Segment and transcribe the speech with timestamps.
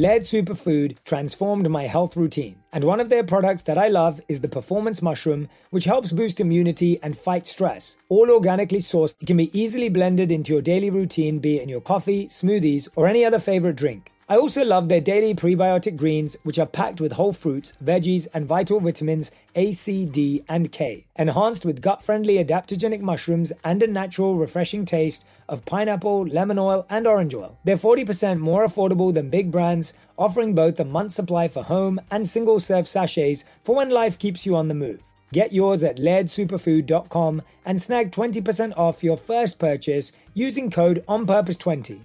[0.00, 2.56] Laird Superfood transformed my health routine.
[2.72, 6.40] And one of their products that I love is the Performance Mushroom, which helps boost
[6.40, 7.98] immunity and fight stress.
[8.08, 11.68] All organically sourced, it can be easily blended into your daily routine, be it in
[11.68, 14.10] your coffee, smoothies, or any other favorite drink.
[14.30, 18.46] I also love their daily prebiotic greens, which are packed with whole fruits, veggies, and
[18.46, 23.88] vital vitamins A, C, D, and K, enhanced with gut friendly adaptogenic mushrooms and a
[23.88, 27.58] natural, refreshing taste of pineapple, lemon oil, and orange oil.
[27.64, 32.28] They're 40% more affordable than big brands, offering both a month supply for home and
[32.28, 35.02] single serve sachets for when life keeps you on the move.
[35.32, 42.04] Get yours at lairdsuperfood.com and snag 20% off your first purchase using code ONPURPOSE20.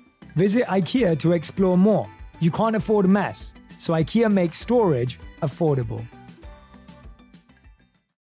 [0.35, 2.09] Visit IKEA to explore more.
[2.39, 6.05] You can't afford a mess, so IKEA makes storage affordable.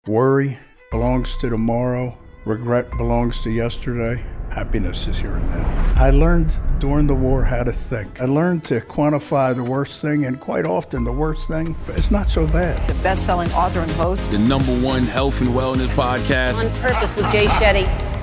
[0.07, 0.57] Worry
[0.93, 4.23] belongs to tomorrow, regret belongs to yesterday.
[4.51, 5.95] Happiness is here and now.
[5.97, 8.21] I learned during the war how to think.
[8.21, 12.29] I learned to quantify the worst thing, and quite often the worst thing, is not
[12.29, 12.89] so bad.
[12.89, 17.15] The best selling author and host, the number one health and wellness podcast, On Purpose
[17.17, 18.16] with Jay Shetty.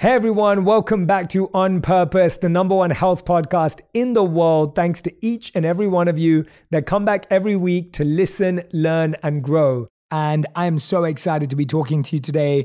[0.00, 4.74] Hey everyone, welcome back to On Purpose, the number one health podcast in the world.
[4.74, 8.62] Thanks to each and every one of you that come back every week to listen,
[8.72, 9.88] learn, and grow.
[10.10, 12.64] And I'm so excited to be talking to you today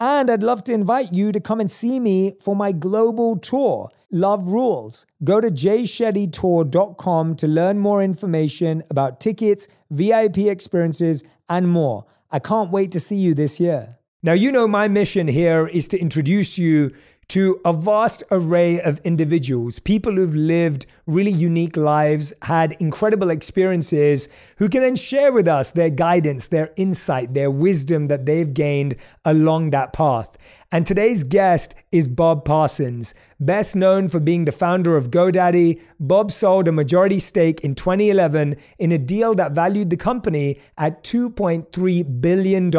[0.00, 3.90] And I'd love to invite you to come and see me for my global tour,
[4.12, 5.06] Love Rules.
[5.24, 12.06] Go to jayshettytour.com to learn more information about tickets, VIP experiences, and more.
[12.30, 13.98] I can't wait to see you this year.
[14.22, 16.94] Now, you know, my mission here is to introduce you
[17.28, 24.30] to a vast array of individuals, people who've lived really unique lives, had incredible experiences,
[24.56, 28.96] who can then share with us their guidance, their insight, their wisdom that they've gained
[29.26, 30.38] along that path.
[30.72, 33.14] And today's guest is Bob Parsons.
[33.40, 38.56] Best known for being the founder of GoDaddy, Bob sold a majority stake in 2011
[38.78, 42.70] in a deal that valued the company at $2.3 billion.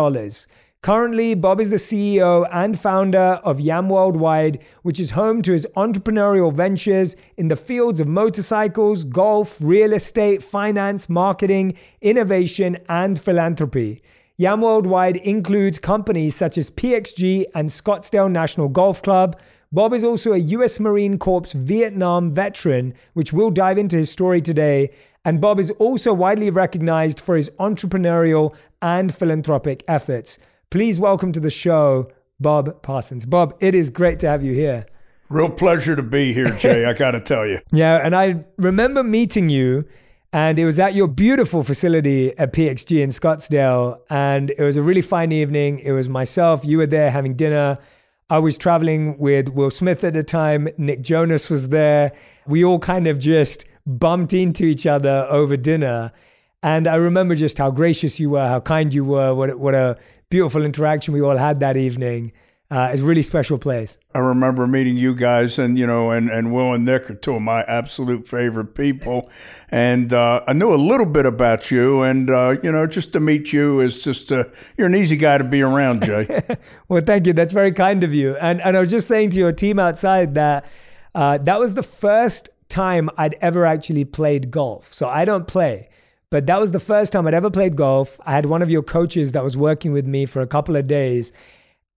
[0.82, 5.68] Currently, Bob is the CEO and founder of Yam Worldwide, which is home to his
[5.76, 14.02] entrepreneurial ventures in the fields of motorcycles, golf, real estate, finance, marketing, innovation, and philanthropy.
[14.38, 19.38] Yam Worldwide includes companies such as PXG and Scottsdale National Golf Club.
[19.74, 24.40] Bob is also a US Marine Corps Vietnam veteran, which we'll dive into his story
[24.40, 24.92] today.
[25.26, 30.40] And Bob is also widely recognized for his entrepreneurial and philanthropic efforts.
[30.72, 33.26] Please welcome to the show, Bob Parsons.
[33.26, 34.86] Bob, it is great to have you here.
[35.28, 36.86] Real pleasure to be here, Jay.
[36.86, 37.58] I got to tell you.
[37.72, 39.86] Yeah, and I remember meeting you,
[40.32, 43.98] and it was at your beautiful facility at PXG in Scottsdale.
[44.12, 45.80] And it was a really fine evening.
[45.80, 47.80] It was myself, you were there having dinner.
[48.30, 52.12] I was traveling with Will Smith at the time, Nick Jonas was there.
[52.46, 56.12] We all kind of just bumped into each other over dinner.
[56.62, 59.98] And I remember just how gracious you were, how kind you were, what, what a
[60.30, 62.32] beautiful interaction we all had that evening.
[62.72, 63.98] Uh, it's a really special place.
[64.14, 67.34] I remember meeting you guys, and you know, and, and Will and Nick are two
[67.34, 69.28] of my absolute favorite people.
[69.70, 73.20] And uh, I knew a little bit about you, and uh, you know, just to
[73.20, 74.44] meet you is just uh,
[74.78, 76.42] you're an easy guy to be around, Jay.
[76.88, 77.34] well, thank you.
[77.34, 78.36] That's very kind of you.
[78.36, 80.70] And and I was just saying to your team outside that
[81.16, 84.94] uh, that was the first time I'd ever actually played golf.
[84.94, 85.90] So I don't play.
[86.32, 88.20] But that was the first time I'd ever played golf.
[88.26, 90.86] I had one of your coaches that was working with me for a couple of
[90.86, 91.32] days.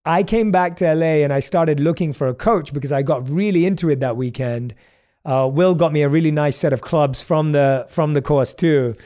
[0.06, 3.28] I came back to LA and I started looking for a coach because I got
[3.28, 4.74] really into it that weekend.
[5.24, 8.52] Uh, Will got me a really nice set of clubs from the from the course
[8.54, 8.96] too,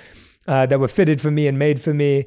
[0.48, 2.26] uh, that were fitted for me and made for me.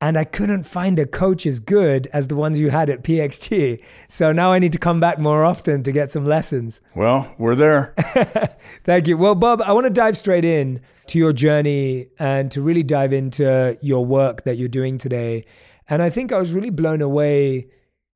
[0.00, 3.82] and I couldn't find a coach as good as the ones you had at PXG.
[4.08, 6.82] So now I need to come back more often to get some lessons.
[6.94, 7.94] Well, we're there.
[8.84, 9.16] Thank you.
[9.16, 13.12] Well, Bob, I want to dive straight in to your journey and to really dive
[13.12, 15.44] into your work that you're doing today.
[15.88, 17.68] And I think I was really blown away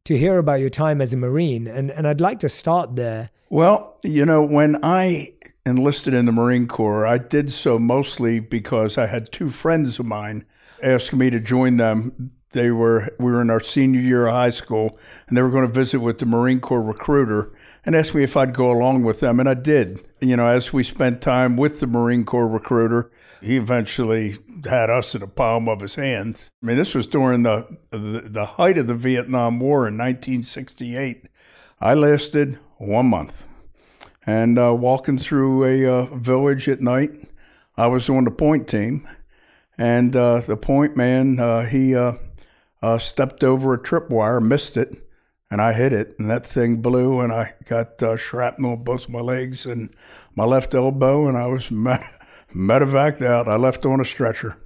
[0.05, 1.67] to hear about your time as a Marine.
[1.67, 3.31] And, and I'd like to start there.
[3.51, 5.35] Well, you know, when I
[5.67, 10.07] enlisted in the Marine Corps, I did so mostly because I had two friends of
[10.07, 10.45] mine
[10.83, 12.33] asked me to join them.
[12.59, 15.67] They were we were in our senior year of high school, and they were going
[15.67, 17.53] to visit with the Marine Corps recruiter
[17.87, 20.05] and asked me if I'd go along with them, and I did.
[20.21, 24.35] You know, as we spent time with the Marine Corps recruiter, he eventually
[24.69, 26.51] had us in the palm of his hands.
[26.61, 31.29] I mean, this was during the the, the height of the Vietnam War in 1968.
[31.81, 33.47] I lasted one month,
[34.27, 37.13] and uh, walking through a uh, village at night,
[37.77, 39.07] I was on the point team
[39.79, 42.15] and uh, the point man, uh, he uh,
[42.83, 45.09] uh, stepped over a tripwire, missed it,
[45.51, 49.21] and I hit it, and that thing blew, and I got uh, shrapnel both my
[49.21, 49.95] legs and
[50.35, 52.05] my left elbow, and I was med-
[52.55, 53.49] medevaced out.
[53.49, 54.57] I left on a stretcher.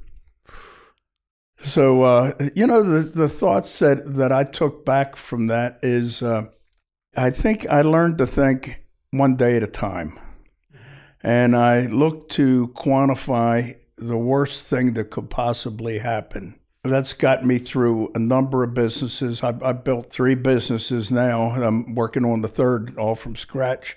[1.59, 6.21] So uh, you know the the thoughts that that I took back from that is
[7.17, 10.19] I think I learned to think one day at a time.
[11.23, 16.59] And I looked to quantify the worst thing that could possibly happen.
[16.85, 19.41] That's got me through a number of businesses.
[19.45, 21.55] I, I built three businesses now.
[21.55, 23.97] And I'm working on the third, all from scratch.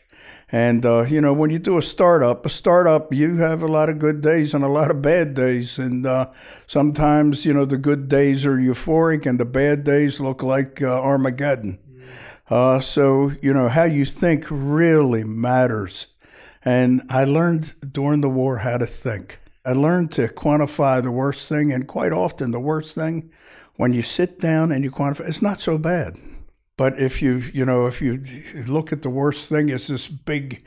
[0.51, 3.89] And, uh, you know, when you do a startup, a startup, you have a lot
[3.89, 5.79] of good days and a lot of bad days.
[5.79, 6.29] And uh,
[6.67, 11.01] sometimes, you know, the good days are euphoric and the bad days look like uh,
[11.01, 11.79] Armageddon.
[12.51, 16.05] Uh, so, you know, how you think really matters.
[16.63, 19.39] And I learned during the war how to think.
[19.65, 23.31] I learned to quantify the worst thing, and quite often the worst thing,
[23.77, 26.17] when you sit down and you quantify, it's not so bad.
[26.77, 28.23] But if you, you know, if you
[28.67, 30.65] look at the worst thing as this big,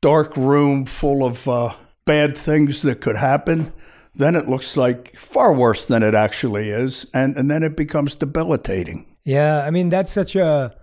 [0.00, 1.74] dark room full of uh,
[2.06, 3.72] bad things that could happen,
[4.14, 8.14] then it looks like far worse than it actually is, and and then it becomes
[8.14, 9.16] debilitating.
[9.24, 10.74] Yeah, I mean that's such a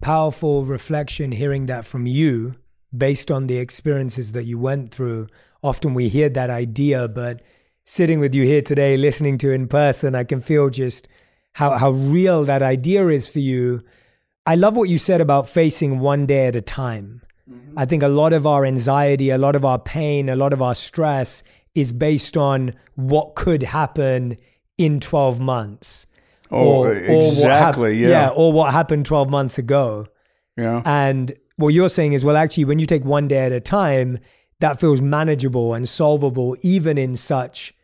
[0.00, 2.56] powerful reflection hearing that from you
[2.96, 5.28] based on the experiences that you went through
[5.62, 7.40] often we hear that idea, but
[7.84, 11.08] sitting with you here today, listening to in person, I can feel just
[11.54, 13.82] how, how real that idea is for you.
[14.44, 17.22] I love what you said about facing one day at a time.
[17.48, 17.78] Mm-hmm.
[17.78, 20.60] I think a lot of our anxiety, a lot of our pain, a lot of
[20.60, 21.42] our stress
[21.74, 24.36] is based on what could happen
[24.78, 26.06] in 12 months.
[26.50, 27.90] Oh, or, exactly.
[27.90, 28.08] Or yeah.
[28.08, 28.28] yeah.
[28.28, 30.06] Or what happened 12 months ago.
[30.56, 30.82] Yeah.
[30.84, 34.18] And what you're saying is, well, actually, when you take one day at a time,
[34.60, 37.74] that feels manageable and solvable even in such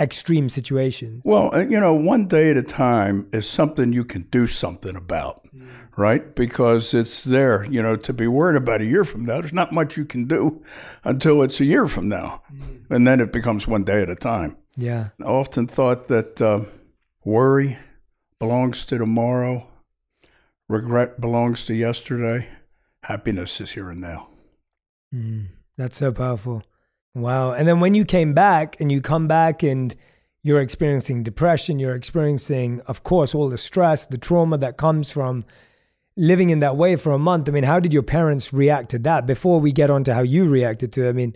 [0.00, 1.22] extreme situations.
[1.24, 4.96] Well, uh, you know, one day at a time is something you can do something
[4.96, 5.68] about, mm.
[5.96, 6.34] right?
[6.34, 9.72] Because it's there, you know, to be worried about a year from now, there's not
[9.72, 10.62] much you can do
[11.04, 12.42] until it's a year from now.
[12.52, 12.90] Mm.
[12.90, 14.56] And then it becomes one day at a time.
[14.76, 15.10] Yeah.
[15.20, 16.60] I often thought that uh,
[17.24, 17.76] worry
[18.38, 19.68] belongs to tomorrow,
[20.68, 22.48] regret belongs to yesterday,
[23.04, 24.28] happiness is here and now.
[25.14, 25.48] Mm.
[25.76, 26.62] That's so powerful.
[27.14, 27.52] Wow.
[27.52, 29.94] And then when you came back and you come back and
[30.42, 35.44] you're experiencing depression, you're experiencing, of course, all the stress, the trauma that comes from
[36.16, 37.48] living in that way for a month.
[37.48, 40.22] I mean, how did your parents react to that before we get on to how
[40.22, 41.08] you reacted to it?
[41.08, 41.34] I mean,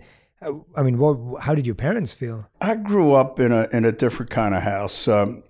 [0.75, 2.49] I mean, what, how did your parents feel?
[2.61, 5.07] I grew up in a in a different kind of house.
[5.07, 5.43] Um,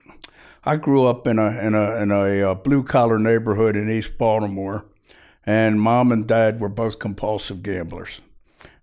[0.64, 4.18] I grew up in a in a in a, a blue collar neighborhood in East
[4.18, 4.86] Baltimore,
[5.46, 8.22] and mom and dad were both compulsive gamblers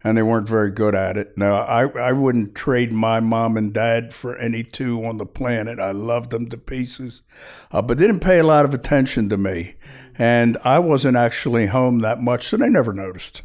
[0.05, 1.37] and they weren't very good at it.
[1.37, 5.79] Now, I, I wouldn't trade my mom and dad for any two on the planet.
[5.79, 7.23] I loved them to pieces,
[7.71, 9.75] uh, but they didn't pay a lot of attention to me.
[10.19, 13.43] And I wasn't actually home that much, so they never noticed.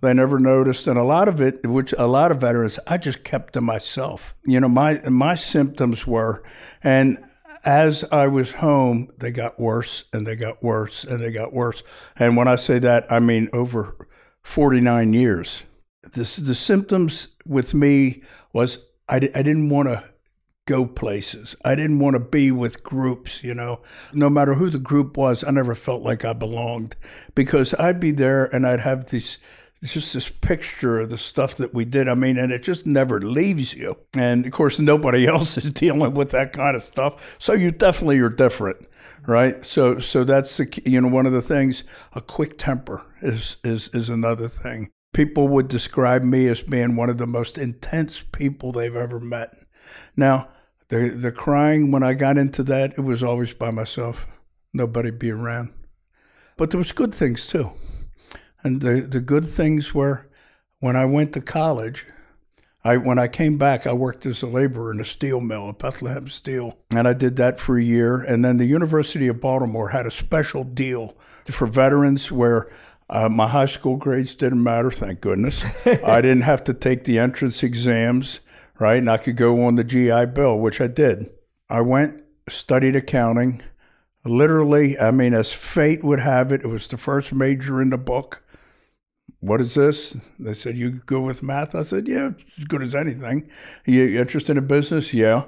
[0.00, 3.24] They never noticed, and a lot of it, which a lot of veterans, I just
[3.24, 4.36] kept to myself.
[4.44, 6.44] You know, my my symptoms were,
[6.84, 7.18] and
[7.64, 11.82] as I was home, they got worse and they got worse and they got worse.
[12.16, 13.96] And when I say that, I mean over
[14.42, 15.64] 49 years
[16.12, 18.22] the, the symptoms with me
[18.52, 20.04] was I, I didn't want to
[20.66, 21.56] go places.
[21.64, 23.80] I didn't want to be with groups, you know.
[24.12, 26.94] No matter who the group was, I never felt like I belonged
[27.34, 29.08] because I'd be there and I'd have
[29.80, 32.08] this just this picture of the stuff that we did.
[32.08, 33.96] I mean, and it just never leaves you.
[34.14, 37.36] And of course, nobody else is dealing with that kind of stuff.
[37.38, 38.88] So you definitely are different,
[39.26, 39.64] right?
[39.64, 41.84] So, so that's the you know one of the things.
[42.12, 47.10] A quick temper is is is another thing people would describe me as being one
[47.10, 49.50] of the most intense people they've ever met.
[50.16, 50.48] Now,
[50.90, 54.26] The the crying when I got into that, it was always by myself.
[54.72, 55.72] Nobody be around.
[56.56, 57.72] But there was good things too.
[58.62, 60.28] And the, the good things were
[60.80, 62.06] when I went to college,
[62.84, 65.72] I when I came back, I worked as a laborer in a steel mill, a
[65.72, 68.20] Bethlehem Steel, and I did that for a year.
[68.20, 72.70] And then the University of Baltimore had a special deal for veterans where
[73.10, 75.64] uh, my high school grades didn't matter, thank goodness.
[76.04, 78.40] I didn't have to take the entrance exams,
[78.78, 78.98] right?
[78.98, 81.30] And I could go on the GI Bill, which I did.
[81.70, 83.62] I went, studied accounting.
[84.24, 87.98] Literally, I mean, as fate would have it, it was the first major in the
[87.98, 88.42] book.
[89.40, 90.16] What is this?
[90.38, 91.74] They said, You good with math?
[91.74, 93.48] I said, Yeah, as good as anything.
[93.86, 95.14] You interested in business?
[95.14, 95.44] Yeah.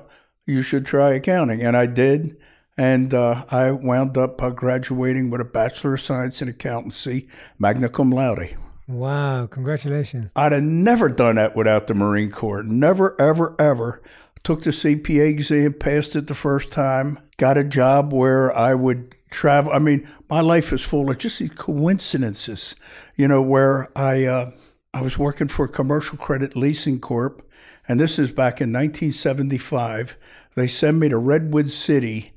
[0.46, 1.60] You should try accounting.
[1.62, 2.36] And I did.
[2.76, 7.28] And uh, I wound up uh, graduating with a Bachelor of Science in Accountancy,
[7.58, 8.56] magna cum laude.
[8.88, 10.32] Wow, congratulations.
[10.34, 12.62] I'd have never done that without the Marine Corps.
[12.62, 14.02] Never, ever, ever.
[14.42, 19.14] Took the CPA exam, passed it the first time, got a job where I would
[19.30, 19.72] travel.
[19.72, 22.76] I mean, my life is full of just these coincidences,
[23.16, 24.50] you know, where I, uh,
[24.92, 27.48] I was working for Commercial Credit Leasing Corp.
[27.88, 30.16] And this is back in 1975.
[30.54, 32.32] They send me to Redwood City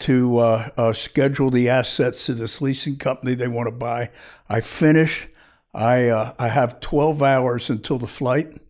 [0.00, 4.10] to uh, uh, schedule the assets to this leasing company they want to buy.
[4.48, 5.28] I finish.
[5.72, 8.60] I uh, I have 12 hours until the flight.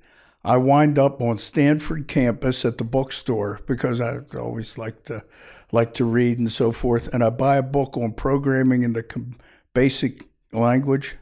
[0.45, 5.25] I wind up on Stanford campus at the bookstore because I always like to
[5.73, 7.09] like to read and so forth.
[7.13, 9.39] And I buy a book on programming in the com-
[9.75, 11.17] basic language,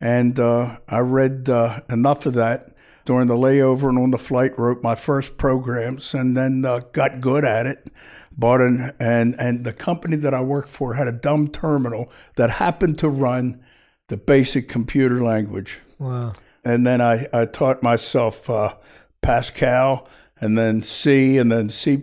[0.00, 2.74] and uh, I read uh, enough of that
[3.04, 4.58] during the layover and on the flight.
[4.58, 7.92] Wrote my first programs, and then uh, got good at it
[8.36, 12.50] bought an and and the company that I worked for had a dumb terminal that
[12.50, 13.62] happened to run
[14.08, 15.80] the basic computer language.
[15.98, 16.32] Wow.
[16.64, 18.74] And then I, I taught myself uh,
[19.22, 20.08] Pascal
[20.40, 21.96] and then C and then C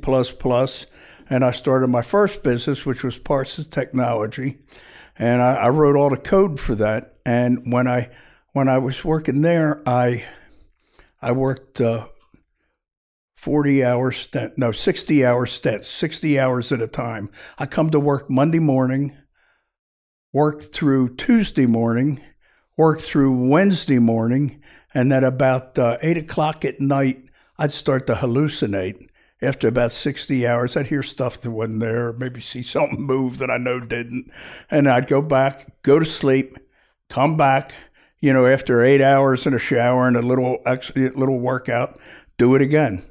[1.32, 4.58] and I started my first business, which was Parsons Technology,
[5.18, 7.16] and I, I wrote all the code for that.
[7.26, 8.12] And when I
[8.52, 10.26] when I was working there, I
[11.22, 12.08] I worked uh,
[13.38, 17.30] 40 hour stint, no, 60 hour stints, 60 hours at a time.
[17.58, 19.18] I come to work Monday morning,
[20.34, 22.22] work through Tuesday morning,
[22.76, 24.62] work through Wednesday morning,
[24.94, 29.08] and then about uh, 8 o'clock at night, I'd start to hallucinate.
[29.42, 33.50] After about 60 hours, I'd hear stuff that wasn't there, maybe see something move that
[33.50, 34.32] I know didn't.
[34.70, 36.58] And I'd go back, go to sleep,
[37.10, 37.74] come back,
[38.20, 40.60] you know, after eight hours in a shower and a little,
[40.96, 42.00] little workout,
[42.38, 43.04] do it again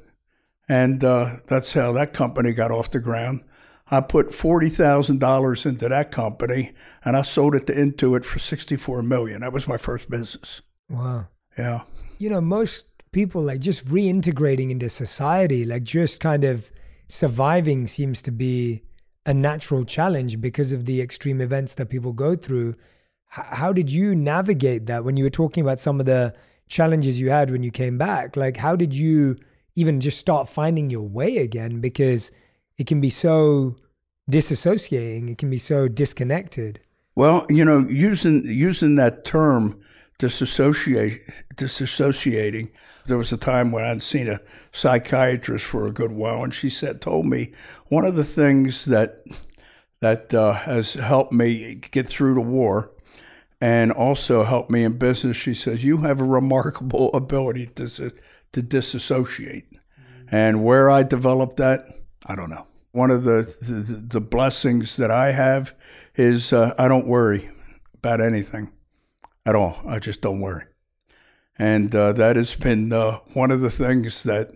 [0.71, 3.43] and uh, that's how that company got off the ground.
[3.89, 6.71] I put forty thousand dollars into that company,
[7.03, 9.41] and I sold it to Intuit for 64 million.
[9.41, 10.61] That was my first business.
[10.89, 11.27] Wow.
[11.57, 11.81] Yeah.
[12.19, 16.71] You know, most people like just reintegrating into society, like just kind of
[17.07, 18.83] surviving, seems to be
[19.25, 22.75] a natural challenge because of the extreme events that people go through.
[23.27, 26.33] How did you navigate that when you were talking about some of the
[26.67, 28.35] challenges you had when you came back?
[28.35, 29.37] Like, how did you?
[29.75, 32.31] even just start finding your way again because
[32.77, 33.75] it can be so
[34.29, 36.79] disassociating it can be so disconnected
[37.15, 39.79] well you know using using that term
[40.21, 41.21] disassociate
[41.55, 42.69] disassociating
[43.07, 44.39] there was a time when i'd seen a
[44.71, 47.51] psychiatrist for a good while and she said told me
[47.87, 49.23] one of the things that
[49.99, 52.91] that uh, has helped me get through the war
[53.59, 58.11] and also helped me in business she says you have a remarkable ability to
[58.51, 59.65] to disassociate.
[60.29, 61.87] And where I developed that,
[62.25, 62.67] I don't know.
[62.91, 65.73] One of the, the, the blessings that I have
[66.15, 67.49] is uh, I don't worry
[67.95, 68.71] about anything
[69.45, 69.81] at all.
[69.85, 70.65] I just don't worry.
[71.57, 74.51] And uh, that has been uh, one of the things that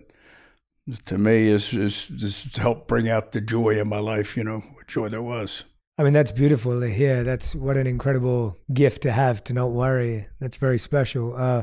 [1.04, 4.60] to me is, is, is helped bring out the joy in my life, you know,
[4.74, 5.64] what joy there was.
[5.98, 7.24] I mean, that's beautiful to hear.
[7.24, 10.28] That's what an incredible gift to have to not worry.
[10.40, 11.34] That's very special.
[11.34, 11.62] Uh,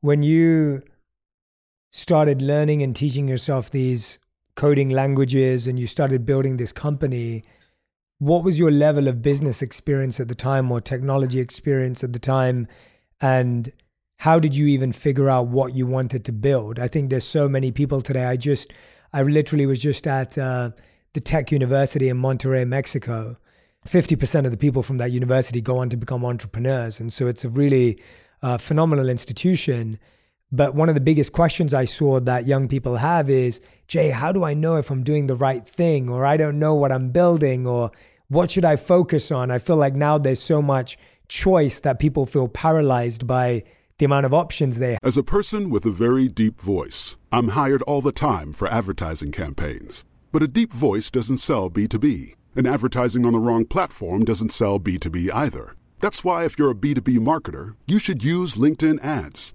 [0.00, 0.82] when you
[1.90, 4.18] started learning and teaching yourself these
[4.54, 7.42] coding languages and you started building this company,
[8.18, 12.18] what was your level of business experience at the time or technology experience at the
[12.18, 12.68] time?
[13.20, 13.72] And
[14.18, 16.78] how did you even figure out what you wanted to build?
[16.78, 18.24] I think there's so many people today.
[18.24, 18.72] I just,
[19.12, 20.70] I literally was just at uh,
[21.12, 23.36] the Tech University in Monterrey, Mexico.
[23.86, 27.00] 50% of the people from that university go on to become entrepreneurs.
[27.00, 28.00] And so it's a really
[28.42, 29.98] uh, phenomenal institution.
[30.50, 34.32] But one of the biggest questions I saw that young people have is, Jay, how
[34.32, 36.08] do I know if I'm doing the right thing?
[36.08, 37.66] Or I don't know what I'm building?
[37.66, 37.90] Or
[38.28, 39.50] what should I focus on?
[39.50, 40.96] I feel like now there's so much
[41.28, 43.62] choice that people feel paralyzed by
[43.98, 45.00] the amount of options they have.
[45.02, 49.30] As a person with a very deep voice, I'm hired all the time for advertising
[49.32, 50.04] campaigns.
[50.32, 54.80] But a deep voice doesn't sell B2B, and advertising on the wrong platform doesn't sell
[54.80, 55.76] B2B either.
[56.00, 59.54] That's why, if you're a B2B marketer, you should use LinkedIn ads.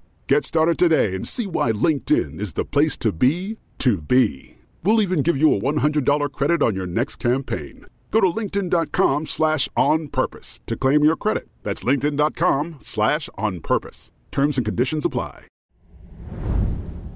[0.31, 4.55] Get started today and see why LinkedIn is the place to be to be.
[4.81, 7.87] We'll even give you a $100 credit on your next campaign.
[8.11, 11.49] Go to linkedin.com slash on purpose to claim your credit.
[11.63, 14.13] That's linkedin.com slash on purpose.
[14.31, 15.47] Terms and conditions apply.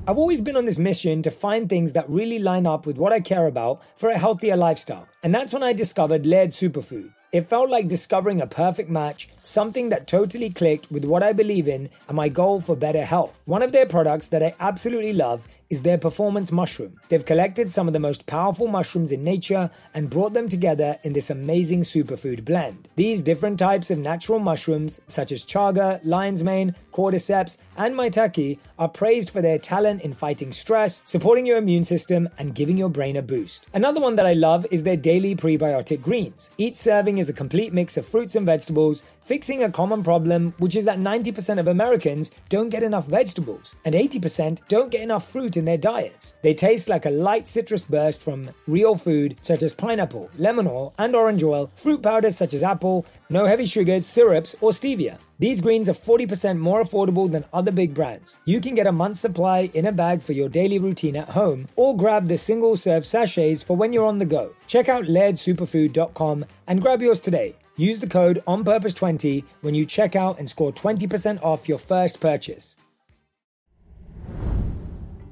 [0.05, 3.13] I've always been on this mission to find things that really line up with what
[3.13, 5.07] I care about for a healthier lifestyle.
[5.23, 7.13] And that's when I discovered Laird Superfood.
[7.35, 11.67] It felt like discovering a perfect match, something that totally clicked with what I believe
[11.67, 13.41] in and my goal for better health.
[13.43, 16.99] One of their products that I absolutely love is their performance mushroom.
[17.09, 21.13] They've collected some of the most powerful mushrooms in nature and brought them together in
[21.13, 22.87] this amazing superfood blend.
[22.95, 28.89] These different types of natural mushrooms, such as chaga, lion's mane, cordyceps, and maitake, are
[28.89, 33.15] praised for their talent in fighting stress, supporting your immune system, and giving your brain
[33.15, 33.65] a boost.
[33.73, 36.51] Another one that I love is their daily prebiotic greens.
[36.57, 40.75] Each serving is a complete mix of fruits and vegetables fixing a common problem, which
[40.75, 45.57] is that 90% of Americans don't get enough vegetables and 80% don't get enough fruit
[45.57, 46.35] in their diets.
[46.43, 50.93] They taste like a light citrus burst from real food such as pineapple, lemon oil,
[50.97, 55.17] and orange oil, fruit powders such as apple, no heavy sugars, syrups, or stevia.
[55.37, 58.37] These greens are 40% more affordable than other big brands.
[58.45, 61.67] You can get a month's supply in a bag for your daily routine at home
[61.75, 64.55] or grab the single serve sachets for when you're on the go.
[64.67, 67.55] Check out lairdsuperfood.com and grab yours today.
[67.77, 72.77] Use the code ONPURPOSE20 when you check out and score 20% off your first purchase.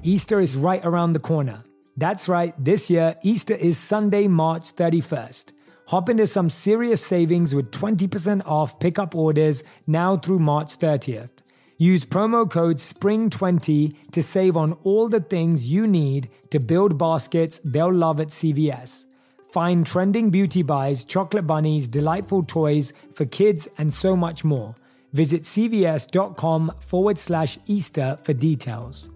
[0.02, 1.64] Easter is right around the corner.
[1.96, 5.52] That's right, this year, Easter is Sunday, March 31st.
[5.86, 11.30] Hop into some serious savings with 20% off pickup orders now through March 30th.
[11.78, 17.60] Use promo code SPRING20 to save on all the things you need to build baskets
[17.64, 19.06] they'll love at CVS.
[19.54, 24.74] Find trending beauty buys, chocolate bunnies, delightful toys for kids, and so much more.
[25.12, 29.10] Visit cvs.com forward slash Easter for details.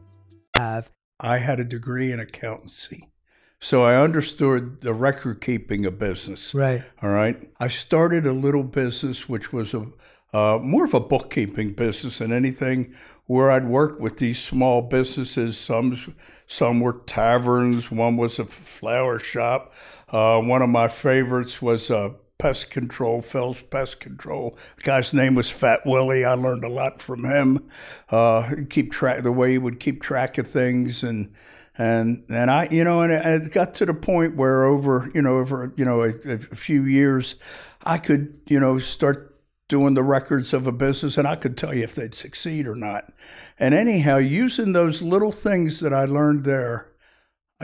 [0.56, 3.08] Have I had a degree in accountancy.
[3.58, 6.54] So I understood the record keeping of business.
[6.54, 6.84] Right.
[7.02, 7.50] All right.
[7.58, 9.88] I started a little business, which was a
[10.32, 12.94] uh, more of a bookkeeping business than anything,
[13.26, 15.58] where I'd work with these small businesses.
[15.58, 16.14] Some
[16.46, 17.90] some were taverns.
[17.90, 19.72] One was a flower shop.
[20.10, 24.56] Uh, one of my favorites was uh, pest control, Phil's Pest Control.
[24.76, 26.24] The guy's name was Fat Willie.
[26.24, 27.68] I learned a lot from him.
[28.08, 31.32] Uh, keep track the way he would keep track of things and.
[31.80, 35.38] And and I, you know, and it got to the point where over, you know,
[35.38, 37.36] over, you know, a, a few years,
[37.84, 41.72] I could, you know, start doing the records of a business and I could tell
[41.72, 43.12] you if they'd succeed or not.
[43.60, 46.88] And anyhow, using those little things that I learned there,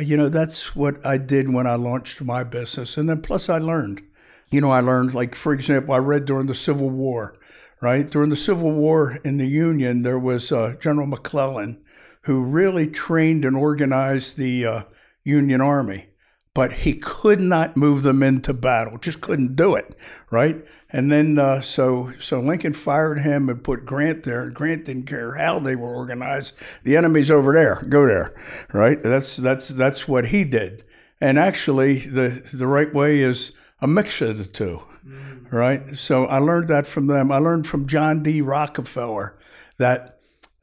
[0.00, 2.96] you know, that's what I did when I launched my business.
[2.96, 4.02] And then plus I learned,
[4.50, 7.36] you know, I learned, like, for example, I read during the Civil War,
[7.80, 8.08] right?
[8.08, 11.80] During the Civil War in the Union, there was uh, General McClellan
[12.22, 14.82] who really trained and organized the uh,
[15.22, 16.08] Union Army
[16.54, 18.96] but he could not move them into battle.
[18.96, 19.98] Just couldn't do it,
[20.30, 20.64] right?
[20.90, 25.06] And then uh, so so Lincoln fired him and put Grant there, and Grant didn't
[25.06, 26.54] care how they were organized.
[26.84, 28.32] The enemy's over there, go there,
[28.72, 29.02] right?
[29.02, 30.84] That's that's that's what he did.
[31.20, 35.52] And actually, the the right way is a mixture of the two, mm.
[35.52, 35.90] right?
[35.90, 37.32] So I learned that from them.
[37.32, 38.40] I learned from John D.
[38.40, 39.36] Rockefeller
[39.78, 40.20] that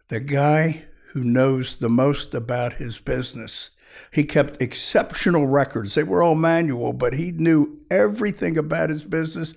[0.08, 3.71] the guy who knows the most about his business
[4.14, 5.96] he kept exceptional records.
[5.96, 9.54] They were all manual, but he knew everything about his business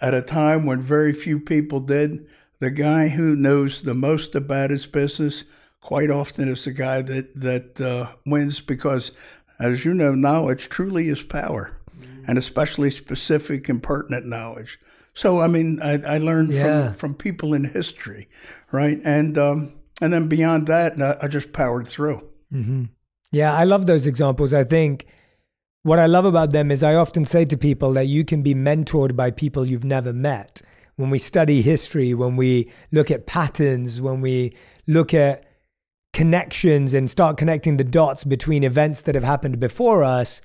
[0.00, 2.26] at a time when very few people did.
[2.58, 5.44] The guy who knows the most about his business
[5.80, 9.12] quite often is the guy that that uh, wins because,
[9.60, 12.24] as you know, knowledge truly is power, mm-hmm.
[12.26, 14.80] and especially specific and pertinent knowledge.
[15.14, 16.88] So, I mean, I, I learned yeah.
[16.88, 18.28] from from people in history,
[18.72, 18.98] right?
[19.04, 22.28] And um, and then beyond that, I just powered through.
[22.52, 22.84] Mm-hmm.
[23.36, 24.54] Yeah, I love those examples.
[24.54, 25.04] I think
[25.82, 28.54] what I love about them is I often say to people that you can be
[28.54, 30.62] mentored by people you've never met.
[30.96, 35.44] When we study history, when we look at patterns, when we look at
[36.14, 40.40] connections and start connecting the dots between events that have happened before us,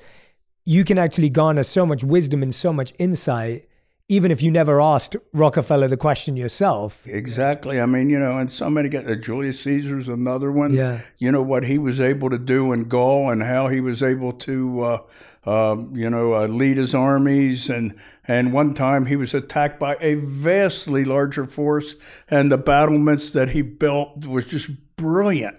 [0.65, 3.67] you can actually garner so much wisdom and so much insight
[4.11, 7.07] even if you never asked Rockefeller the question yourself.
[7.07, 7.79] Exactly.
[7.79, 10.73] I mean, you know, and so many get uh, Julius Caesar's another one.
[10.73, 10.99] Yeah.
[11.17, 14.33] You know what he was able to do in Gaul and how he was able
[14.33, 14.99] to, uh,
[15.45, 17.69] uh, you know, uh, lead his armies.
[17.69, 17.95] And
[18.27, 21.95] and one time he was attacked by a vastly larger force,
[22.29, 25.55] and the battlements that he built was just brilliant.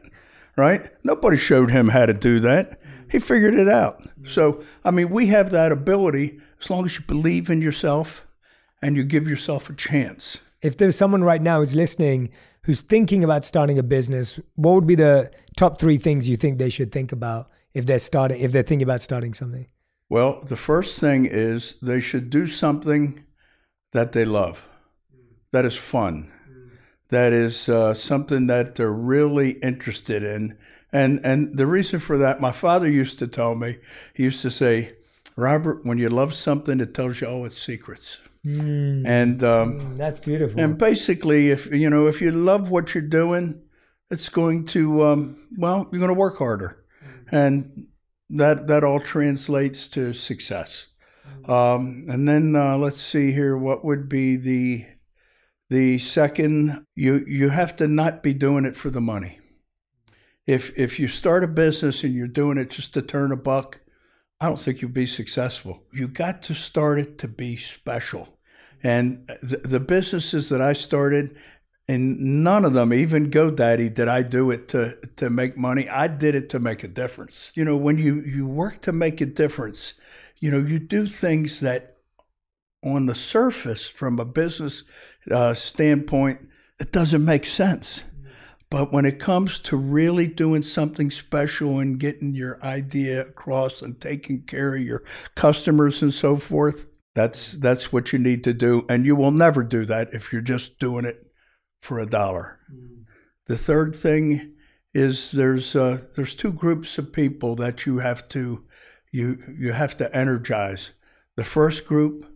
[0.58, 0.90] Right?
[1.02, 2.78] Nobody showed him how to do that.
[3.10, 4.06] He figured it out.
[4.26, 8.26] So, I mean, we have that ability as long as you believe in yourself
[8.82, 10.38] and you give yourself a chance.
[10.60, 12.30] If there's someone right now who's listening
[12.64, 16.58] who's thinking about starting a business, what would be the top three things you think
[16.58, 19.66] they should think about if they're starting if they're thinking about starting something?
[20.08, 23.24] Well, the first thing is they should do something
[23.92, 24.68] that they love,
[25.52, 26.30] that is fun,
[27.08, 30.56] that is uh, something that they're really interested in.
[30.92, 33.78] And and the reason for that, my father used to tell me,
[34.14, 34.92] he used to say,
[35.36, 38.18] Robert, when you love something, it tells you all its secrets.
[38.44, 39.06] Mm.
[39.06, 40.60] And um, mm, that's beautiful.
[40.60, 43.62] And basically, if you know, if you love what you're doing,
[44.10, 47.24] it's going to um, well, you're going to work harder, mm.
[47.30, 47.86] and
[48.30, 50.88] that that all translates to success.
[51.44, 51.48] Mm.
[51.48, 54.86] Um, and then uh, let's see here, what would be the
[55.70, 56.84] the second?
[56.96, 59.38] You you have to not be doing it for the money.
[60.48, 63.80] If if you start a business and you're doing it just to turn a buck,
[64.40, 65.84] I don't think you'll be successful.
[65.92, 68.31] You got to start it to be special.
[68.82, 71.36] And the, the businesses that I started,
[71.88, 75.88] and none of them, even GoDaddy, did I do it to to make money.
[75.88, 77.52] I did it to make a difference.
[77.54, 79.94] You know, when you you work to make a difference,
[80.38, 81.96] you know, you do things that,
[82.84, 84.84] on the surface, from a business
[85.30, 86.48] uh, standpoint,
[86.80, 88.04] it doesn't make sense.
[88.70, 94.00] But when it comes to really doing something special and getting your idea across and
[94.00, 95.02] taking care of your
[95.34, 98.86] customers and so forth, that's that's what you need to do.
[98.88, 101.26] And you will never do that if you're just doing it
[101.80, 102.58] for a dollar.
[102.72, 103.04] Mm.
[103.46, 104.54] The third thing
[104.94, 108.64] is there's uh, there's two groups of people that you have to
[109.10, 110.92] you you have to energize.
[111.36, 112.26] The first group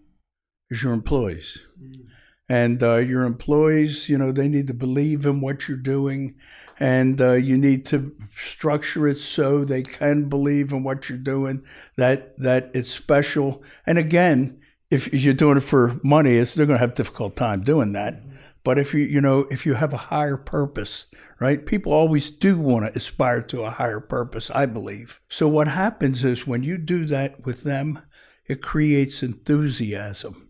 [0.71, 1.63] is your employees.
[1.81, 2.07] Mm
[2.49, 6.37] and uh, your employees, you know, they need to believe in what you're doing,
[6.79, 11.65] and uh, you need to structure it so they can believe in what you're doing.
[11.97, 13.63] That that it's special.
[13.85, 14.61] And again,
[14.91, 17.93] if you're doing it for money, it's they're going to have a difficult time doing
[17.93, 18.23] that.
[18.65, 21.07] But if you you know if you have a higher purpose,
[21.41, 21.65] right?
[21.65, 25.21] People always do want to aspire to a higher purpose, I believe.
[25.29, 28.01] So what happens is when you do that with them,
[28.47, 30.47] it creates enthusiasm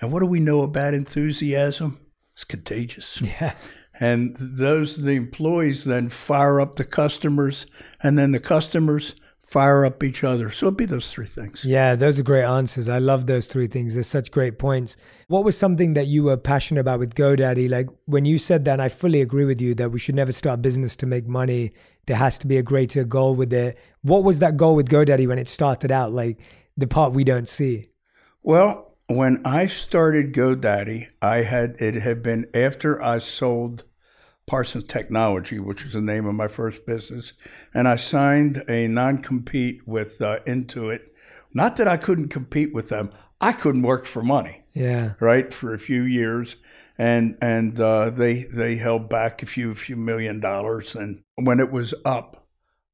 [0.00, 1.98] and what do we know about enthusiasm?
[2.34, 3.20] It's contagious.
[3.40, 3.54] Yeah.
[3.98, 7.64] And those the employees then fire up the customers,
[8.02, 9.14] and then the customers
[9.46, 10.50] fire up each other.
[10.50, 11.64] So it'd be those three things.
[11.64, 12.88] Yeah, those are great answers.
[12.88, 13.94] I love those three things.
[13.94, 14.96] They're such great points.
[15.28, 17.70] What was something that you were passionate about with GoDaddy?
[17.70, 20.62] Like when you said that, I fully agree with you that we should never start
[20.62, 21.72] business to make money.
[22.06, 23.78] There has to be a greater goal with it.
[24.02, 26.12] What was that goal with GoDaddy when it started out?
[26.12, 26.40] Like
[26.76, 27.88] the part we don't see.
[28.42, 33.84] Well, when I started GoDaddy, I had it had been after I sold
[34.46, 37.32] Parsons Technology, which was the name of my first business,
[37.74, 41.00] and I signed a non-compete with uh, Intuit.
[41.52, 44.62] Not that I couldn't compete with them, I couldn't work for money.
[44.72, 45.14] Yeah.
[45.20, 46.56] Right for a few years,
[46.98, 51.72] and and uh, they they held back a few few million dollars, and when it
[51.72, 52.46] was up,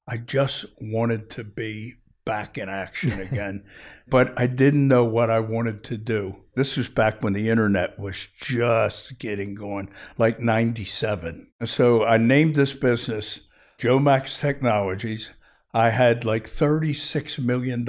[0.06, 3.64] I just wanted to be back in action again.
[4.08, 6.36] but I didn't know what I wanted to do.
[6.54, 11.48] This was back when the internet was just getting going, like 97.
[11.64, 13.40] So I named this business
[13.78, 15.30] Jomax Technologies.
[15.74, 17.88] I had like $36 million.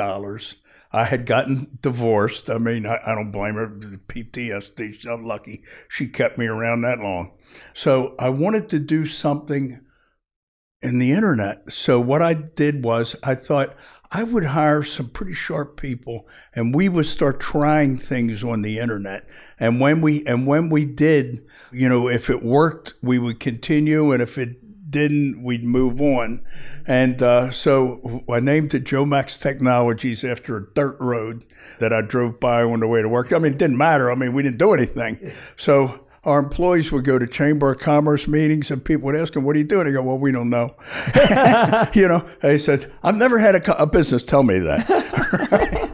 [0.96, 2.50] I had gotten divorced.
[2.50, 3.67] I mean, I, I don't blame her.
[3.67, 5.06] PTSD.
[5.08, 7.32] I'm lucky she kept me around that long.
[7.74, 9.80] So I wanted to do something
[10.84, 11.72] in the internet.
[11.72, 13.76] So what I did was I thought
[14.15, 18.78] I would hire some pretty sharp people and we would start trying things on the
[18.78, 19.28] internet.
[19.60, 24.12] And when we and when we did, you know, if it worked, we would continue
[24.12, 26.45] and if it didn't, we'd move on.
[26.86, 31.43] And uh, so I named it Jomax Technologies after a dirt road
[31.80, 33.34] that I drove by on the way to work.
[33.34, 34.12] I mean, it didn't matter.
[34.12, 35.34] I mean, we didn't do anything.
[35.58, 39.44] So our employees would go to Chamber of Commerce meetings and people would ask them,
[39.44, 39.86] What are you doing?
[39.86, 40.76] They go, Well, we don't know.
[41.94, 45.92] you know, he said, I've never had a, a business tell me that.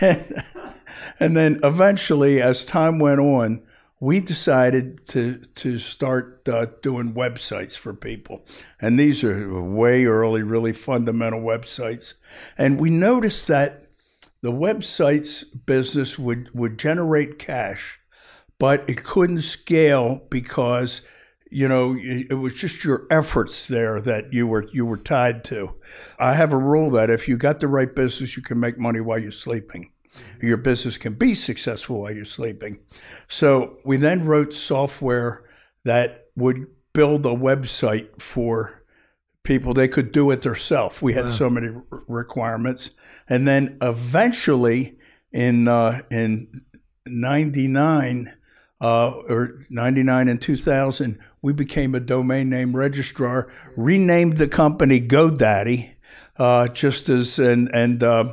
[0.00, 0.42] and,
[1.20, 3.62] and then eventually, as time went on,
[4.00, 8.46] we decided to to start uh, doing websites for people,
[8.80, 12.14] and these are way early, really fundamental websites.
[12.56, 13.84] And we noticed that
[14.40, 17.99] the websites business would would generate cash,
[18.60, 21.02] but it couldn't scale because
[21.50, 25.74] you know it was just your efforts there that you were you were tied to.
[26.20, 29.00] I have a rule that if you got the right business, you can make money
[29.00, 29.90] while you're sleeping
[30.40, 32.80] your business can be successful while you're sleeping.
[33.28, 35.44] So we then wrote software
[35.84, 38.82] that would build a website for
[39.42, 39.74] people.
[39.74, 41.00] They could do it themselves.
[41.00, 41.30] We had wow.
[41.30, 41.68] so many
[42.08, 42.90] requirements,
[43.28, 44.98] and then eventually
[45.32, 46.62] in uh, in
[47.06, 48.36] '99.
[48.80, 55.94] Uh, or 99 and 2000, we became a domain name registrar, renamed the company GoDaddy,
[56.38, 58.32] uh, just as, and, and, uh,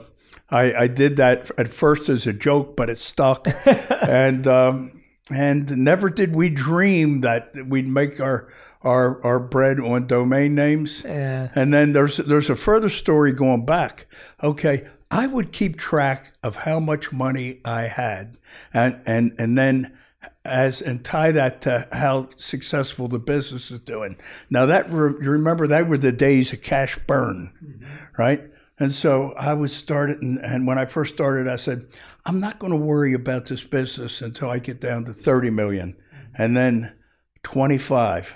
[0.49, 3.47] I, I did that at first as a joke, but it stuck.
[4.07, 4.97] and um,
[5.29, 8.47] and never did we dream that we'd make our
[8.81, 11.03] our our bread on domain names.
[11.03, 11.49] Yeah.
[11.55, 14.07] And then there's there's a further story going back.
[14.41, 18.37] Okay, I would keep track of how much money I had,
[18.73, 19.97] and and and then
[20.45, 24.17] as and tie that to how successful the business is doing.
[24.49, 28.21] Now that you remember that were the days of cash burn, mm-hmm.
[28.21, 28.41] right?
[28.79, 31.87] And so I was started, and, and when I first started, I said,
[32.25, 35.95] I'm not going to worry about this business until I get down to 30 million,
[36.37, 36.95] and then
[37.43, 38.35] 25,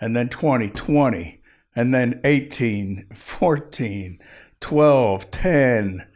[0.00, 1.42] and then 20, 20,
[1.74, 4.18] and then 18, 14,
[4.60, 6.06] 12, 10,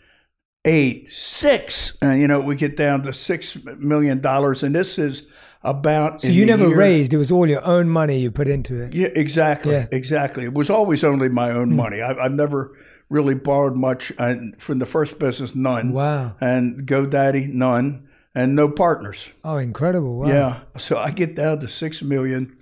[0.65, 1.97] eight, six.
[2.01, 5.27] And, you know, we get down to $6 million, and this is
[5.65, 6.21] about.
[6.21, 8.95] So you never year, raised; it was all your own money you put into it.
[8.95, 9.87] Yeah, exactly, yeah.
[9.91, 10.45] exactly.
[10.45, 11.77] It was always only my own mm.
[11.77, 12.03] money.
[12.03, 12.77] I, have never
[13.09, 15.93] really borrowed much and from the first business, none.
[15.93, 16.37] Wow.
[16.41, 19.29] And GoDaddy, none, and no partners.
[19.43, 20.21] Oh, incredible!
[20.21, 20.29] Wow.
[20.29, 20.61] Yeah.
[20.77, 22.57] So I get down to six million.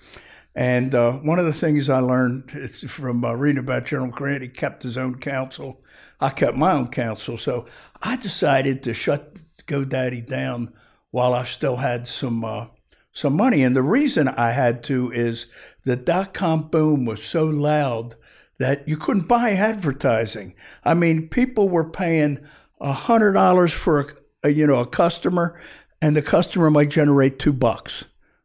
[0.55, 4.43] And uh, one of the things I learned is from uh, reading about General Grant,
[4.43, 5.83] he kept his own counsel.
[6.21, 7.39] I kept my own counsel.
[7.39, 7.67] So
[8.03, 9.35] I decided to shut
[9.67, 10.73] GoDaddy down
[11.13, 12.67] while I still had some uh,
[13.13, 13.63] some money.
[13.63, 15.47] And the reason I had to is
[15.85, 18.17] the dot com boom was so loud
[18.59, 20.55] that you couldn't buy advertising.
[20.85, 22.41] I mean, people were paying
[22.81, 25.59] a hundred dollars for a, a, you know a customer,
[26.01, 28.05] and the customer might generate two bucks.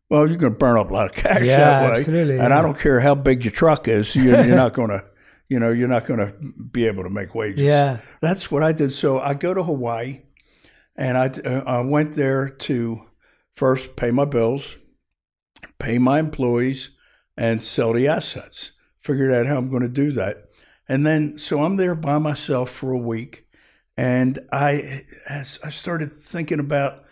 [0.10, 2.50] Well, you're going to burn up a lot of cash yeah, that way, absolutely, and
[2.50, 2.60] yeah.
[2.60, 5.04] I don't care how big your truck is, you're, you're not going to.
[5.50, 6.34] You know, you're not going to
[6.72, 7.62] be able to make wages.
[7.62, 8.92] Yeah, that's what I did.
[8.92, 10.24] So I go to Hawaii,
[10.96, 13.06] and I, uh, I went there to
[13.56, 14.68] first pay my bills,
[15.80, 16.92] pay my employees,
[17.38, 18.72] and sell the assets
[19.08, 20.50] figured out how I'm going to do that.
[20.90, 23.48] And then, so I'm there by myself for a week.
[23.96, 27.06] And I, as I started thinking about,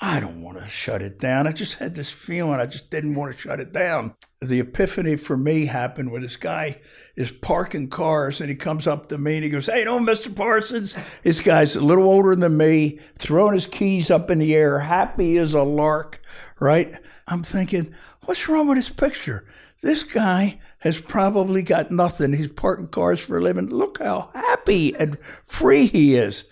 [0.00, 1.46] I don't want to shut it down.
[1.46, 4.14] I just had this feeling I just didn't want to shut it down.
[4.42, 6.80] The epiphany for me happened when this guy
[7.14, 10.34] is parking cars and he comes up to me and he goes, Hey, no, Mr.
[10.34, 10.96] Parsons.
[11.22, 15.38] This guy's a little older than me, throwing his keys up in the air, happy
[15.38, 16.20] as a lark,
[16.58, 16.92] right?
[17.28, 19.46] I'm thinking, What's wrong with this picture?
[19.80, 22.32] This guy has probably got nothing.
[22.32, 23.68] He's parking cars for a living.
[23.68, 26.44] Look how happy and free he is.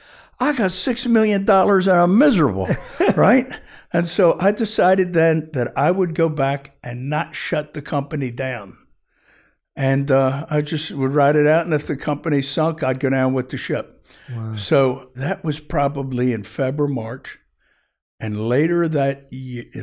[0.43, 2.69] I got $6 million and I'm miserable,
[3.17, 3.53] right?
[3.93, 8.31] And so I decided then that I would go back and not shut the company
[8.31, 8.77] down.
[9.77, 11.65] And uh, I just would ride it out.
[11.65, 14.05] And if the company sunk, I'd go down with the ship.
[14.35, 14.57] Wow.
[14.57, 17.39] So that was probably in February, March.
[18.19, 19.29] And later that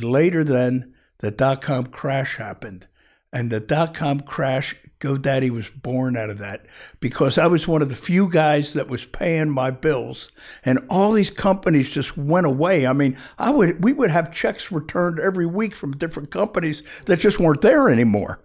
[0.02, 2.88] later then, the dot com crash happened.
[3.32, 6.66] And the dot com crash, GoDaddy was born out of that
[7.00, 10.32] because I was one of the few guys that was paying my bills,
[10.66, 12.86] and all these companies just went away.
[12.86, 17.20] I mean, I would we would have checks returned every week from different companies that
[17.20, 18.40] just weren't there anymore,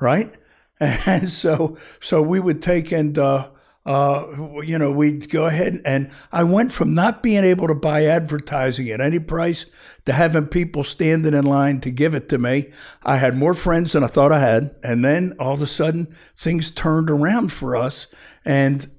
[0.00, 0.34] right?
[0.80, 3.50] And so so we would take and uh,
[3.88, 8.04] uh, you know, we'd go ahead and I went from not being able to buy
[8.04, 9.64] advertising at any price
[10.04, 12.70] to having people standing in line to give it to me.
[13.02, 14.76] I had more friends than I thought I had.
[14.82, 18.08] And then all of a sudden things turned around for us.
[18.44, 18.90] And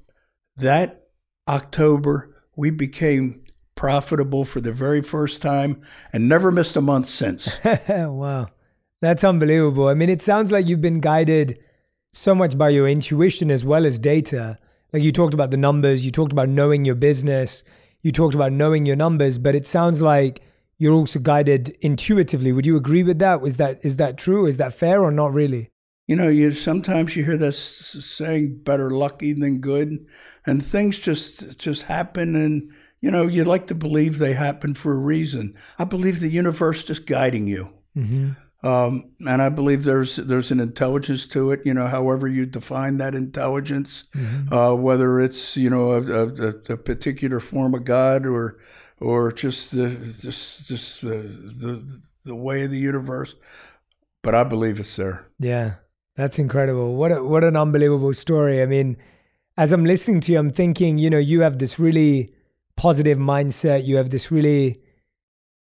[0.58, 1.04] that
[1.48, 3.44] October, we became
[3.76, 7.64] profitable for the very first time and never missed a month since.
[7.88, 8.48] wow.
[9.02, 9.88] That's unbelievable.
[9.88, 11.60] I mean, it sounds like you've been guided
[12.12, 14.58] so much by your intuition as well as data
[14.92, 17.64] like you talked about the numbers, you talked about knowing your business,
[18.02, 20.42] you talked about knowing your numbers, but it sounds like
[20.78, 22.52] you're also guided intuitively.
[22.52, 23.44] Would you agree with that?
[23.44, 24.46] Is that is that true?
[24.46, 25.70] Is that fair or not really?
[26.08, 30.06] You know, you sometimes you hear this saying "better lucky than good,"
[30.46, 32.72] and things just just happen, and
[33.02, 35.56] you know, you like to believe they happen for a reason.
[35.78, 37.74] I believe the universe is guiding you.
[37.96, 38.32] Mm-hmm.
[38.62, 41.66] Um, and I believe there's there's an intelligence to it.
[41.66, 44.54] You know, however you define that intelligence, mm-hmm.
[44.54, 48.60] uh, whether it's you know a, a, a, particular form of God or
[49.00, 53.36] or just the just just the, the the way of the universe.
[54.22, 55.26] But I believe it's there.
[55.40, 55.76] Yeah,
[56.18, 56.98] that's incredible.
[56.98, 58.62] What a, what an unbelievable story.
[58.62, 58.98] I mean,
[59.56, 62.34] as I'm listening to you, I'm thinking, you know, you have this really
[62.76, 63.86] positive mindset.
[63.86, 64.82] You have this really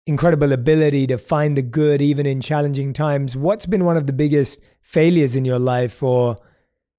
[0.06, 3.36] incredible ability to find the good even in challenging times.
[3.36, 6.36] What's been one of the biggest failures in your life or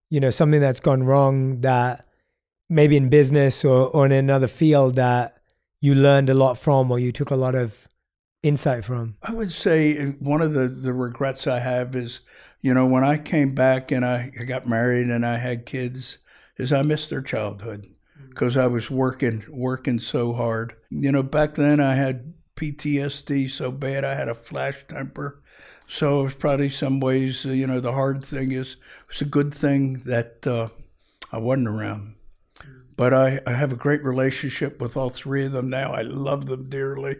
[0.09, 2.05] you know something that's gone wrong that
[2.69, 5.33] maybe in business or, or in another field that
[5.81, 7.87] you learned a lot from or you took a lot of
[8.41, 9.15] insight from?
[9.21, 12.21] I would say one of the, the regrets I have is,
[12.61, 16.19] you know, when I came back and I, I got married and I had kids,
[16.57, 17.87] is I missed their childhood
[18.19, 18.29] mm.
[18.29, 20.75] because I was working working so hard.
[20.89, 25.41] You know, back then I had PTSD so bad I had a flash temper.
[25.87, 28.77] So it was probably some ways, uh, you know, the hard thing is
[29.09, 30.69] it's a good thing that uh,
[31.31, 32.15] I wasn't around.
[32.95, 35.93] But I, I have a great relationship with all three of them now.
[35.93, 37.17] I love them dearly,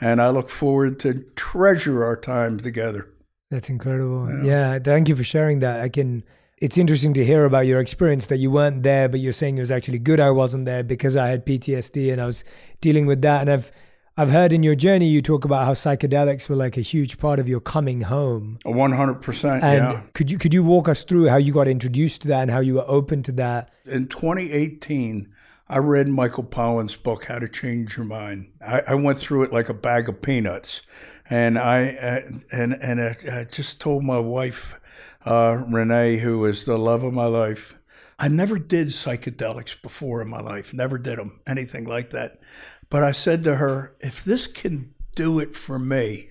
[0.00, 3.10] and I look forward to treasure our time together.
[3.50, 4.28] That's incredible.
[4.28, 4.44] Yeah.
[4.44, 5.80] yeah, thank you for sharing that.
[5.80, 6.22] I can.
[6.58, 9.60] It's interesting to hear about your experience that you weren't there, but you're saying it
[9.60, 12.44] was actually good I wasn't there because I had PTSD and I was
[12.80, 13.42] dealing with that.
[13.42, 13.72] And I've
[14.18, 17.38] I've heard in your journey you talk about how psychedelics were like a huge part
[17.38, 18.58] of your coming home.
[18.64, 19.62] One hundred percent.
[19.62, 20.02] And yeah.
[20.14, 22.60] could you could you walk us through how you got introduced to that and how
[22.60, 23.70] you were open to that?
[23.84, 25.28] In 2018,
[25.68, 28.52] I read Michael Pollan's book How to Change Your Mind.
[28.66, 30.80] I, I went through it like a bag of peanuts,
[31.28, 34.80] and I uh, and and I, I, just told my wife
[35.26, 37.76] uh, Renee, who is the love of my life.
[38.18, 40.72] I never did psychedelics before in my life.
[40.72, 42.40] Never did them, anything like that.
[42.88, 46.30] But I said to her, if this can do it for me,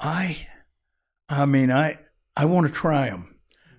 [0.00, 0.48] I,
[1.28, 1.98] I mean, I,
[2.36, 3.32] I want to try them.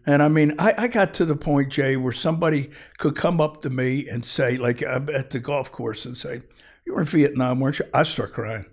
[0.05, 3.61] And I mean, I, I got to the point, Jay, where somebody could come up
[3.61, 6.41] to me and say, like uh, at the golf course, and say,
[6.85, 8.65] "You were in Vietnam, weren't you?" I start crying.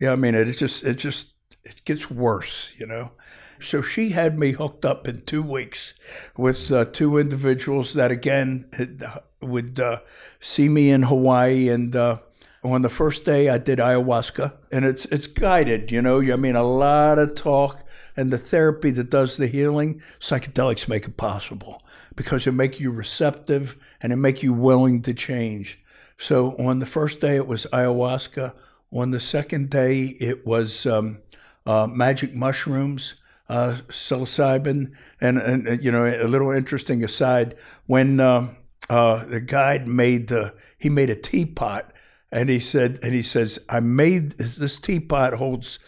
[0.00, 1.31] Yeah, I mean, it just, it just,
[1.64, 3.12] it gets worse, you know.
[3.60, 5.94] So she had me hooked up in two weeks
[6.36, 9.04] with uh, two individuals that again had,
[9.40, 10.00] would uh,
[10.40, 12.18] see me in Hawaii, and uh,
[12.64, 15.92] on the first day I did ayahuasca, and it's it's guided.
[15.92, 17.84] You know, I mean, a lot of talk
[18.16, 20.02] and the therapy that does the healing.
[20.20, 21.82] Psychedelics make it possible
[22.14, 25.80] because it make you receptive and it make you willing to change.
[26.18, 28.54] So on the first day it was ayahuasca.
[28.92, 31.18] On the second day it was um,
[31.66, 33.14] uh, magic mushrooms
[33.48, 37.54] uh, psilocybin, and, and, you know a little interesting aside
[37.86, 38.56] when um,
[38.88, 41.92] uh, the guide made the he made a teapot,
[42.30, 45.78] and he said and he says I made this, this teapot holds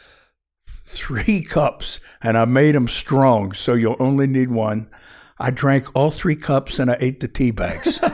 [0.68, 4.90] three cups, and I made them strong, so you'll only need one.
[5.38, 7.98] I drank all three cups and I ate the tea bags.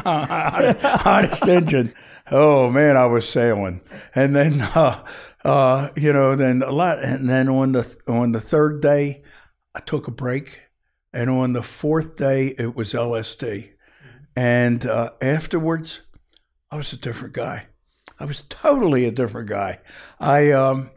[0.04, 1.94] Honest engine.
[2.30, 3.80] Oh man, I was sailing.
[4.14, 5.02] And then uh,
[5.44, 9.22] uh, you know, then a lot, and then on the on the third day,
[9.74, 10.58] I took a break,
[11.12, 13.70] and on the fourth day, it was LSD,
[14.36, 16.00] and uh, afterwards,
[16.70, 17.66] I was a different guy.
[18.18, 19.80] I was totally a different guy.
[20.18, 20.90] I um,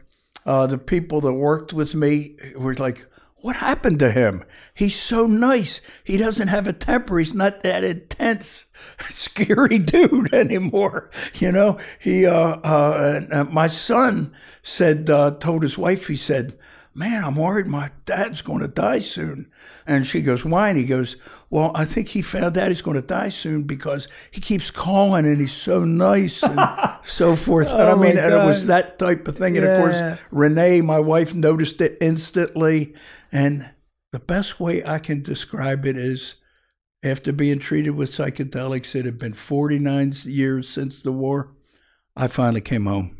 [0.44, 3.06] uh, the people that worked with me were like,
[3.44, 4.42] what happened to him?
[4.72, 5.82] He's so nice.
[6.02, 7.18] He doesn't have a temper.
[7.18, 8.64] He's not that intense,
[9.10, 11.10] scary dude anymore.
[11.34, 16.58] You know, he, uh, uh, uh, my son said, uh, told his wife, he said,
[16.94, 19.50] man, I'm worried my dad's going to die soon.
[19.86, 20.70] And she goes, why?
[20.70, 21.16] And he goes,
[21.50, 25.26] well, I think he found out he's going to die soon because he keeps calling
[25.26, 26.58] and he's so nice and
[27.02, 27.68] so forth.
[27.68, 29.56] But oh I mean, and it was that type of thing.
[29.56, 29.62] Yeah.
[29.62, 32.94] And of course, Renee, my wife, noticed it instantly.
[33.34, 33.68] And
[34.12, 36.36] the best way I can describe it is
[37.02, 41.52] after being treated with psychedelics, it had been 49 years since the war.
[42.16, 43.18] I finally came home.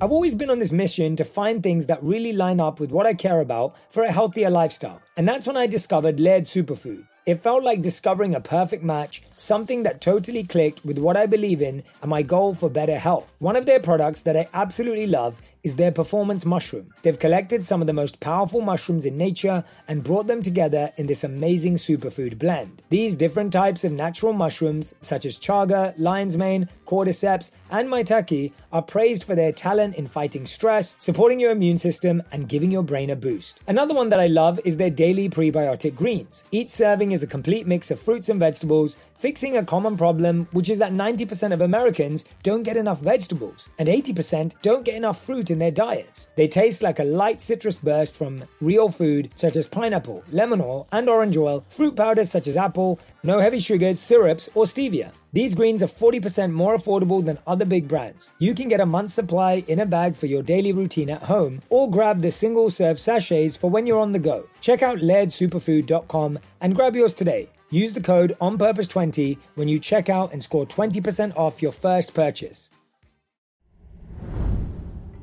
[0.00, 3.06] I've always been on this mission to find things that really line up with what
[3.06, 5.00] I care about for a healthier lifestyle.
[5.16, 7.06] And that's when I discovered Laird Superfood.
[7.24, 11.62] It felt like discovering a perfect match, something that totally clicked with what I believe
[11.62, 13.34] in and my goal for better health.
[13.38, 16.94] One of their products that I absolutely love is their performance mushroom.
[17.02, 21.08] They've collected some of the most powerful mushrooms in nature and brought them together in
[21.08, 22.82] this amazing superfood blend.
[22.88, 28.82] These different types of natural mushrooms, such as chaga, lion's mane, cordyceps, and maitake, are
[28.82, 33.10] praised for their talent in fighting stress, supporting your immune system, and giving your brain
[33.10, 33.58] a boost.
[33.66, 36.44] Another one that I love is their daily prebiotic greens.
[36.52, 40.70] Each serving is a complete mix of fruits and vegetables fixing a common problem, which
[40.70, 45.50] is that 90% of Americans don't get enough vegetables and 80% don't get enough fruit
[45.50, 46.28] in their diets.
[46.36, 50.86] They taste like a light citrus burst from real food such as pineapple, lemon oil,
[50.92, 55.12] and orange oil, fruit powders such as apple, no heavy sugars, syrups, or stevia.
[55.32, 58.32] These greens are 40% more affordable than other big brands.
[58.38, 61.60] You can get a month's supply in a bag for your daily routine at home
[61.68, 64.48] or grab the single serve sachets for when you're on the go.
[64.62, 67.50] Check out lairdsuperfood.com and grab yours today.
[67.70, 72.70] Use the code ONPURPOSE20 when you check out and score 20% off your first purchase.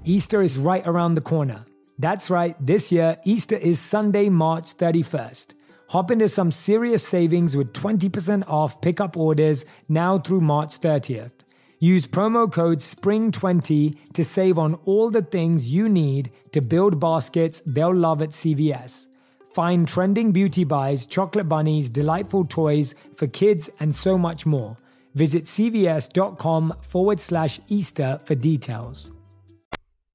[0.04, 1.66] Easter is right around the corner.
[1.98, 5.54] That's right, this year, Easter is Sunday, March 31st.
[5.90, 11.32] Hop into some serious savings with 20% off pickup orders now through March 30th.
[11.80, 17.62] Use promo code SPRING20 to save on all the things you need to build baskets
[17.66, 19.08] they'll love at CVS.
[19.54, 24.78] Find trending beauty buys, chocolate bunnies, delightful toys for kids, and so much more.
[25.14, 29.12] Visit cvs.com forward slash Easter for details.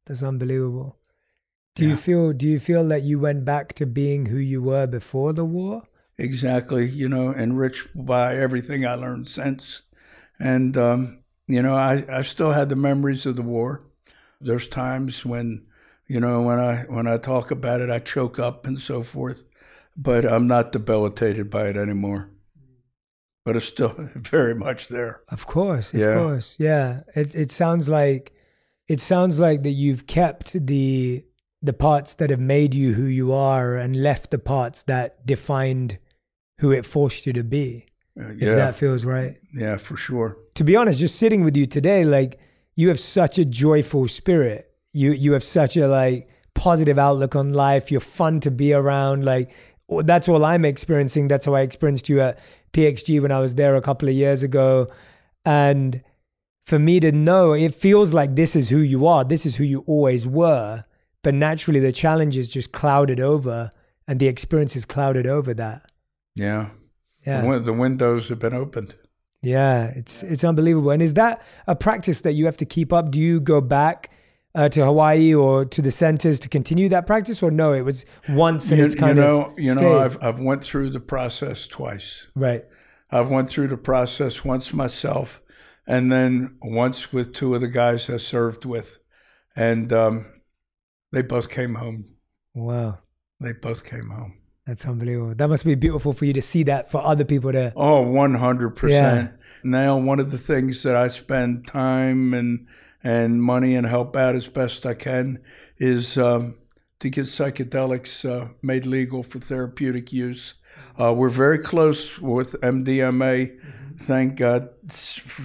[0.06, 0.98] That's unbelievable.
[1.76, 4.88] Do you feel do you feel that you went back to being who you were
[4.88, 5.84] before the war?
[6.18, 9.82] Exactly, you know, enriched by everything I learned since.
[10.40, 13.84] And, um, you know, I, I still had the memories of the war.
[14.40, 15.67] There's times when,
[16.08, 19.42] you know, when I when I talk about it, I choke up and so forth.
[19.96, 22.30] But I'm not debilitated by it anymore.
[23.44, 25.20] But it's still very much there.
[25.28, 26.14] Of course, of Yeah.
[26.14, 26.56] course.
[26.58, 27.00] Yeah.
[27.14, 28.32] It it sounds like
[28.88, 31.24] it sounds like that you've kept the
[31.62, 35.98] the parts that have made you who you are and left the parts that defined
[36.60, 37.86] who it forced you to be.
[38.20, 39.36] Uh, If that feels right.
[39.52, 40.36] yeah, for sure.
[40.54, 42.38] To be honest, just sitting with you today, like
[42.76, 44.67] you have such a joyful spirit.
[44.92, 47.90] You you have such a like positive outlook on life.
[47.90, 49.24] You're fun to be around.
[49.24, 49.52] Like
[50.04, 51.28] that's all I'm experiencing.
[51.28, 52.38] That's how I experienced you at
[52.72, 54.88] PXG when I was there a couple of years ago.
[55.44, 56.02] And
[56.66, 59.24] for me to know, it feels like this is who you are.
[59.24, 60.84] This is who you always were.
[61.22, 63.72] But naturally, the challenges just clouded over,
[64.06, 65.90] and the experiences clouded over that.
[66.34, 66.70] Yeah.
[67.26, 67.40] Yeah.
[67.42, 68.94] The, the windows have been opened.
[69.42, 70.90] Yeah, it's it's unbelievable.
[70.90, 73.10] And is that a practice that you have to keep up?
[73.10, 74.10] Do you go back
[74.54, 77.72] uh, to Hawaii or to the centers to continue that practice, or no?
[77.72, 79.98] It was once and You, it's you kind know, of you know?
[79.98, 82.26] I've I've went through the process twice.
[82.34, 82.64] right.
[83.10, 85.40] I've went through the process once myself,
[85.86, 88.98] and then once with two of the guys I served with,
[89.56, 90.26] and um,
[91.12, 92.04] they both came home.
[92.54, 92.98] Wow,
[93.40, 94.34] They both came home.
[94.66, 95.34] that's unbelievable.
[95.34, 97.72] That must be beautiful for you to see that for other people to.
[97.76, 98.90] Oh, 100%.
[98.90, 99.28] Yeah.
[99.64, 102.66] Now, one of the things that I spend time and
[103.02, 105.40] and money and help out as best I can
[105.78, 106.56] is um,
[107.00, 110.54] to get psychedelics uh, made legal for therapeutic use.
[110.98, 113.58] Uh, we're very close with MDMA,
[114.00, 114.70] thank God,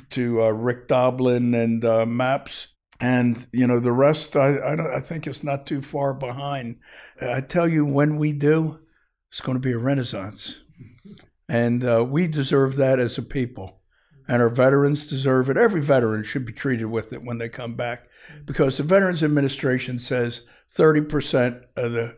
[0.10, 2.68] to uh, Rick Doblin and uh, MAPS.
[3.00, 6.78] And you know the rest, I I, don't, I think it's not too far behind.
[7.22, 8.80] I tell you, when we do,
[9.30, 10.60] it's going to be a renaissance.
[11.50, 13.83] And uh, we deserve that as a people.
[14.28, 15.58] And our veterans deserve it.
[15.58, 18.08] Every veteran should be treated with it when they come back
[18.46, 20.44] because the Veterans Administration says
[20.74, 22.18] 30% of the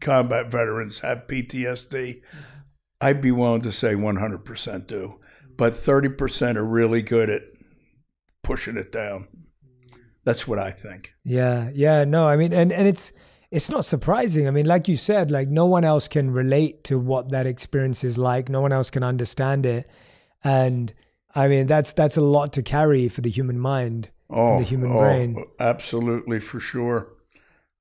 [0.00, 2.22] combat veterans have PTSD.
[3.00, 5.20] I'd be willing to say 100% do,
[5.56, 7.42] but 30% are really good at
[8.42, 9.28] pushing it down.
[10.24, 11.14] That's what I think.
[11.24, 13.12] Yeah, yeah, no, I mean, and and it's
[13.50, 14.46] it's not surprising.
[14.46, 18.04] I mean, like you said, like no one else can relate to what that experience
[18.04, 18.48] is like.
[18.48, 19.88] No one else can understand it,
[20.44, 20.92] and
[21.34, 24.90] I mean, that's that's a lot to carry for the human mind, and the human
[24.90, 25.44] brain.
[25.58, 27.08] Absolutely, for sure.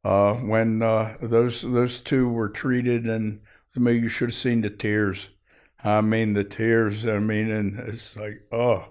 [0.03, 3.41] Uh, when uh, those those two were treated, and
[3.73, 5.29] to me, you should have seen the tears.
[5.83, 7.05] I mean, the tears.
[7.05, 8.85] I mean, and it's like, oh,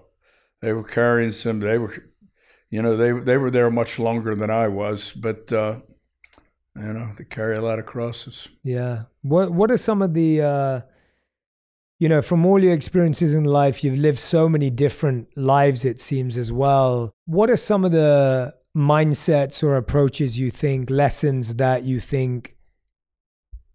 [0.61, 1.59] they were carrying some.
[1.59, 1.95] They were,
[2.69, 5.79] you know, they they were there much longer than I was, but uh,
[6.75, 8.47] you know, they carry a lot of crosses.
[8.63, 9.03] Yeah.
[9.21, 10.81] What What are some of the, uh,
[11.99, 15.85] you know, from all your experiences in life, you've lived so many different lives.
[15.85, 17.11] It seems as well.
[17.25, 22.55] What are some of the mindsets or approaches you think, lessons that you think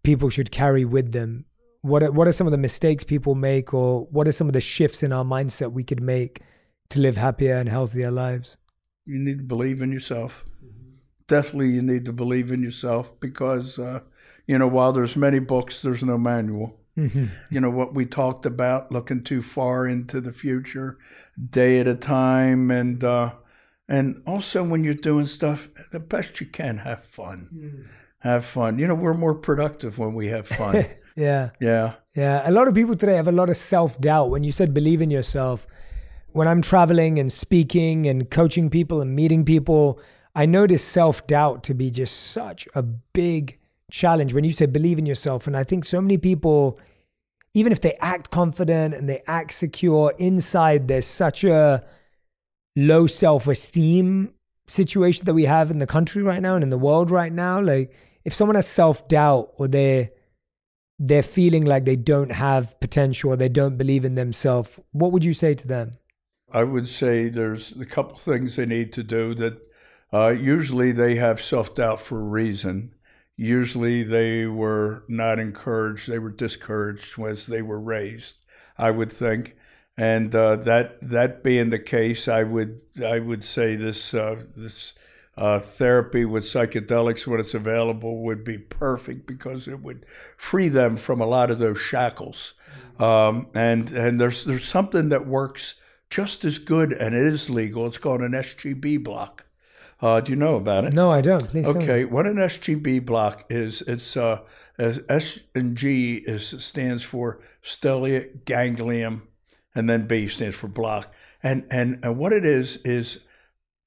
[0.03, 1.45] people should carry with them?
[1.81, 4.53] What are, What are some of the mistakes people make, or what are some of
[4.53, 6.41] the shifts in our mindset we could make
[6.89, 8.57] to live happier and healthier lives?
[9.05, 10.43] you need to believe in yourself.
[11.27, 13.99] Definitely, you need to believe in yourself because, uh,
[14.47, 16.79] you know, while there's many books, there's no manual.
[16.95, 20.97] You know what we talked about, looking too far into the future,
[21.49, 23.33] day at a time, and uh,
[23.87, 27.85] and also when you're doing stuff, the best you can, have fun.
[28.19, 28.79] Have fun.
[28.79, 30.85] You know, we're more productive when we have fun.
[31.17, 31.51] Yeah.
[31.61, 31.93] yeah.
[32.13, 34.29] Yeah, a lot of people today have a lot of self doubt.
[34.29, 35.65] When you said believe in yourself,
[36.33, 39.99] when I'm traveling and speaking and coaching people and meeting people,
[40.35, 43.59] I notice self doubt to be just such a big
[43.91, 45.47] challenge when you say believe in yourself.
[45.47, 46.79] And I think so many people,
[47.53, 51.83] even if they act confident and they act secure, inside there's such a
[52.75, 54.33] low self esteem
[54.67, 57.61] situation that we have in the country right now and in the world right now.
[57.61, 60.09] Like, if someone has self doubt or they're
[60.97, 65.25] they're feeling like they don't have potential or they don't believe in themselves, what would
[65.25, 65.97] you say to them?
[66.51, 69.59] I would say there's a couple things they need to do that
[70.13, 72.94] uh, usually they have self doubt for a reason.
[73.37, 78.45] Usually they were not encouraged, they were discouraged as they were raised,
[78.77, 79.55] I would think.
[79.97, 84.93] And uh, that that being the case, I would I would say this uh, this
[85.37, 90.05] uh, therapy with psychedelics when it's available would be perfect because it would
[90.37, 92.53] free them from a lot of those shackles.
[92.99, 95.75] Um, and and there's there's something that works
[96.09, 97.87] just as good and it is legal.
[97.87, 99.44] It's called an SGB block.
[100.05, 100.93] Uh, do you know about it?
[100.93, 101.47] No, I don't.
[101.47, 104.41] Please okay, what an SGB block is, it's uh,
[104.77, 109.23] as S and G is stands for stellate ganglion,
[109.73, 111.11] and then B stands for block.
[111.41, 113.21] And and and what it is is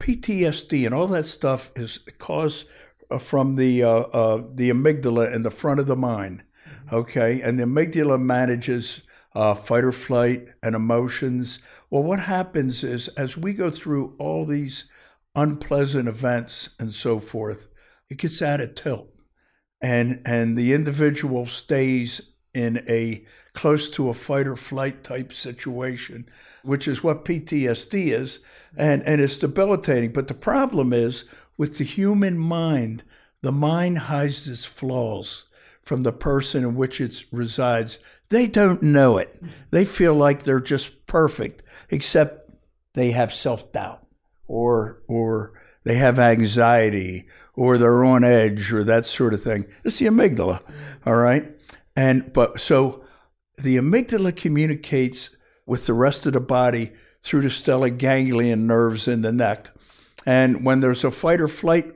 [0.02, 2.66] PTSD and all that stuff is caused
[3.12, 6.42] uh, from the uh, uh, the amygdala in the front of the mind.
[6.92, 9.02] Okay, and the amygdala manages
[9.36, 11.60] uh, fight or flight and emotions.
[11.90, 14.86] Well, what happens is as we go through all these
[15.34, 17.68] unpleasant events and so forth,
[18.10, 19.14] it gets out of tilt,
[19.80, 23.24] and and the individual stays in a
[23.54, 26.28] close to a fight or flight type situation,
[26.62, 28.40] which is what PTSD is,
[28.76, 30.12] and, and it's debilitating.
[30.12, 31.24] But the problem is
[31.56, 33.02] with the human mind,
[33.42, 35.46] the mind hides its flaws
[35.82, 37.98] from the person in which it resides.
[38.28, 39.42] They don't know it.
[39.70, 42.50] They feel like they're just perfect, except
[42.94, 44.07] they have self doubt
[44.48, 45.52] or or
[45.84, 49.66] they have anxiety or they're on edge or that sort of thing.
[49.84, 50.60] It's the amygdala,
[51.06, 51.56] all right?
[51.94, 53.04] And but so
[53.56, 55.30] the amygdala communicates
[55.66, 56.92] with the rest of the body
[57.22, 59.70] through the stellate ganglion nerves in the neck.
[60.24, 61.94] And when there's a fight or flight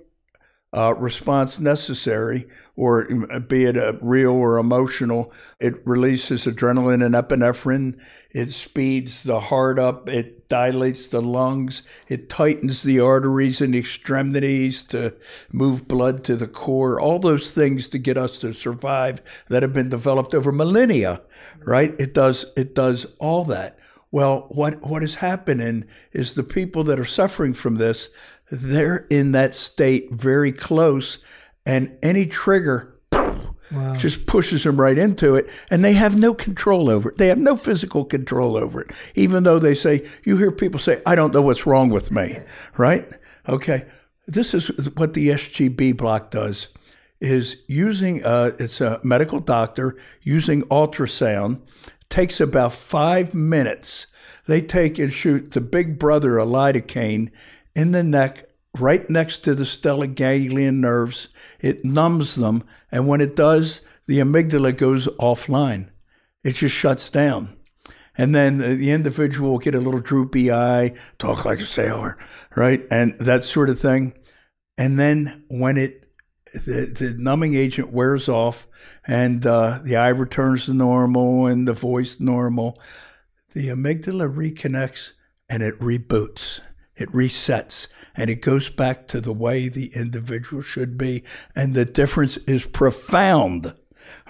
[0.75, 3.05] uh, response necessary, or
[3.41, 8.01] be it a real or emotional, it releases adrenaline and epinephrine.
[8.31, 10.09] It speeds the heart up.
[10.09, 11.83] It dilates the lungs.
[12.09, 15.15] It tightens the arteries and extremities to
[15.53, 16.99] move blood to the core.
[16.99, 21.21] All those things to get us to survive that have been developed over millennia,
[21.59, 21.95] right?
[21.99, 22.47] It does.
[22.57, 23.79] It does all that.
[24.13, 28.11] Well, what what is happening is the people that are suffering from this
[28.53, 31.19] they're in that state very close,
[31.65, 33.95] and any trigger wow.
[33.97, 37.17] just pushes them right into it, and they have no control over it.
[37.17, 41.01] They have no physical control over it, even though they say, you hear people say,
[41.07, 42.41] I don't know what's wrong with me,
[42.77, 43.09] right?
[43.49, 43.87] Okay.
[44.27, 46.69] This is what the SGB block does
[47.21, 51.61] is using uh, it's a medical doctor using ultrasound
[52.13, 54.07] takes about five minutes
[54.47, 57.31] they take and shoot the big brother a lidocaine
[57.75, 58.45] in the neck,
[58.79, 61.29] right next to the stellate ganglion nerves.
[61.61, 65.91] It numbs them, and when it does, the amygdala goes offline.
[66.43, 67.57] It just shuts down.
[68.19, 72.19] And then the individual will get a little droopy eye, talk like a sailor,
[72.55, 72.85] right?
[72.91, 74.13] And that sort of thing.
[74.77, 76.02] And then when it
[76.55, 78.67] the, the numbing agent wears off
[79.07, 82.77] and uh, the eye returns to normal and the voice normal,
[83.53, 85.13] the amygdala reconnects
[85.49, 86.61] and it reboots
[86.97, 91.25] it resets and it goes back to the way the individual should be.
[91.55, 93.75] And the difference is profound.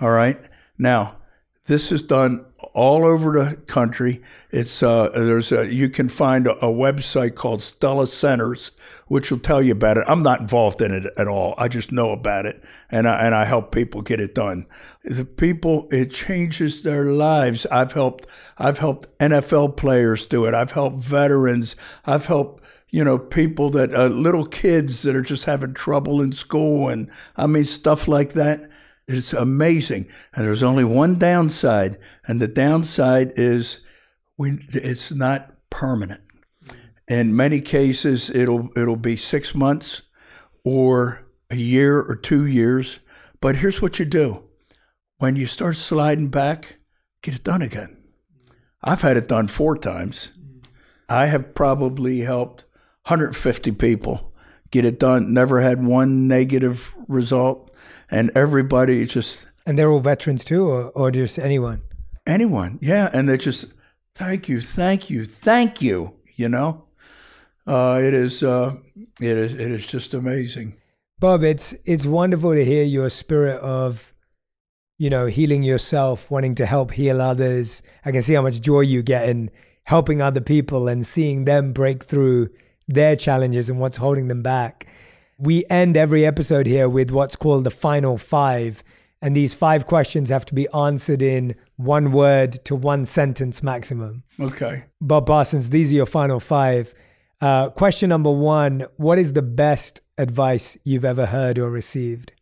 [0.00, 0.48] All right.
[0.78, 1.18] Now,
[1.66, 2.44] this is done
[2.74, 4.20] all over the country.
[4.50, 8.72] It's uh, there's a, you can find a, website called Stella Centers,
[9.06, 10.04] which will tell you about it.
[10.08, 11.54] I'm not involved in it at all.
[11.58, 14.66] I just know about it, and I, and I help people get it done.
[15.04, 17.64] The people, it changes their lives.
[17.66, 18.26] I've helped
[18.58, 20.54] I've helped NFL players do it.
[20.54, 21.76] I've helped veterans.
[22.04, 26.32] I've helped you know people that uh, little kids that are just having trouble in
[26.32, 28.68] school, and I mean stuff like that
[29.09, 30.07] it's amazing.
[30.34, 33.78] And there's only one downside, and the downside is
[34.38, 36.20] we, it's not permanent.
[37.09, 40.03] In many cases, it'll it'll be six months
[40.64, 43.00] or a year or two years.
[43.40, 44.44] But here's what you do:
[45.18, 46.76] when you start sliding back,
[47.22, 47.96] get it done again.
[48.82, 50.32] I've had it done four times.
[51.09, 52.64] I have probably helped
[53.07, 54.32] 150 people
[54.72, 55.32] get it done.
[55.32, 57.72] Never had one negative result
[58.10, 61.82] and everybody just and they're all veterans too, or, or just anyone?
[62.26, 63.74] Anyone, yeah, and they just
[64.14, 66.14] thank you, thank you, thank you.
[66.34, 66.84] You know,
[67.66, 68.76] uh, it is uh,
[69.20, 70.76] it is it is just amazing.
[71.18, 74.12] Bob, it's it's wonderful to hear your spirit of,
[74.98, 77.82] you know, healing yourself, wanting to help heal others.
[78.04, 79.50] I can see how much joy you get in
[79.84, 82.48] helping other people and seeing them break through
[82.95, 84.86] their challenges and what's holding them back.
[85.38, 88.82] We end every episode here with what's called the final five.
[89.20, 94.24] And these five questions have to be answered in one word to one sentence maximum.
[94.40, 94.84] Okay.
[95.01, 96.93] Bob Parsons, these are your final five.
[97.40, 102.32] Uh, question number one What is the best advice you've ever heard or received?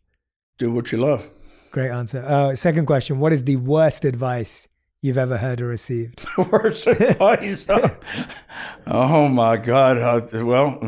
[0.57, 1.27] Do what you love.
[1.71, 2.23] Great answer.
[2.23, 4.67] Uh, second question What is the worst advice
[5.01, 6.25] you've ever heard or received?
[6.37, 7.65] The worst advice.
[8.87, 9.97] oh my God.
[9.97, 10.79] Uh, well,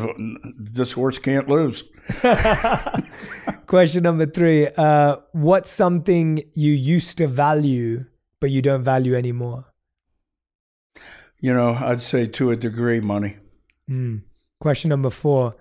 [0.58, 1.84] this horse can't lose.
[3.68, 8.06] Question number three uh, What's something you used to value,
[8.40, 9.66] but you don't value anymore?
[11.40, 13.38] You know, I'd say to a degree, money.
[13.90, 14.24] Mm.
[14.60, 15.56] Question number four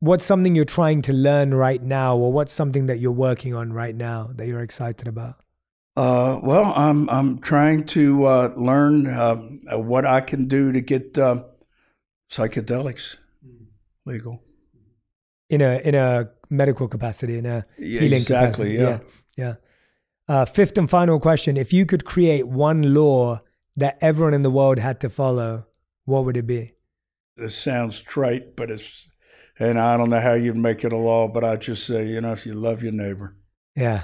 [0.00, 3.72] What's something you're trying to learn right now, or what's something that you're working on
[3.72, 5.36] right now that you're excited about?
[5.96, 9.36] Uh, well, I'm I'm trying to uh, learn uh,
[9.78, 11.44] what I can do to get uh,
[12.30, 13.16] psychedelics
[14.04, 14.42] legal
[15.48, 19.04] in a in a medical capacity, in a Yeah, healing exactly, capacity.
[19.36, 19.46] yeah.
[19.46, 19.54] yeah.
[20.26, 23.40] Uh, fifth and final question: If you could create one law
[23.76, 25.66] that everyone in the world had to follow,
[26.06, 26.72] what would it be?
[27.36, 29.06] This sounds trite, but it's
[29.60, 32.20] and I don't know how you'd make it a law, but I'd just say, you
[32.20, 33.36] know, if you love your neighbor,
[33.76, 34.02] Yeah,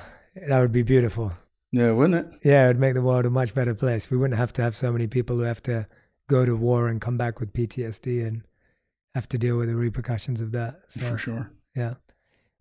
[0.48, 1.32] that would be beautiful.
[1.72, 2.40] Yeah, wouldn't it?
[2.44, 4.10] Yeah, it would make the world a much better place.
[4.10, 5.86] We wouldn't have to have so many people who have to
[6.28, 8.42] go to war and come back with PTSD and
[9.14, 10.80] have to deal with the repercussions of that.
[10.88, 11.50] So, For sure.
[11.74, 11.94] yeah.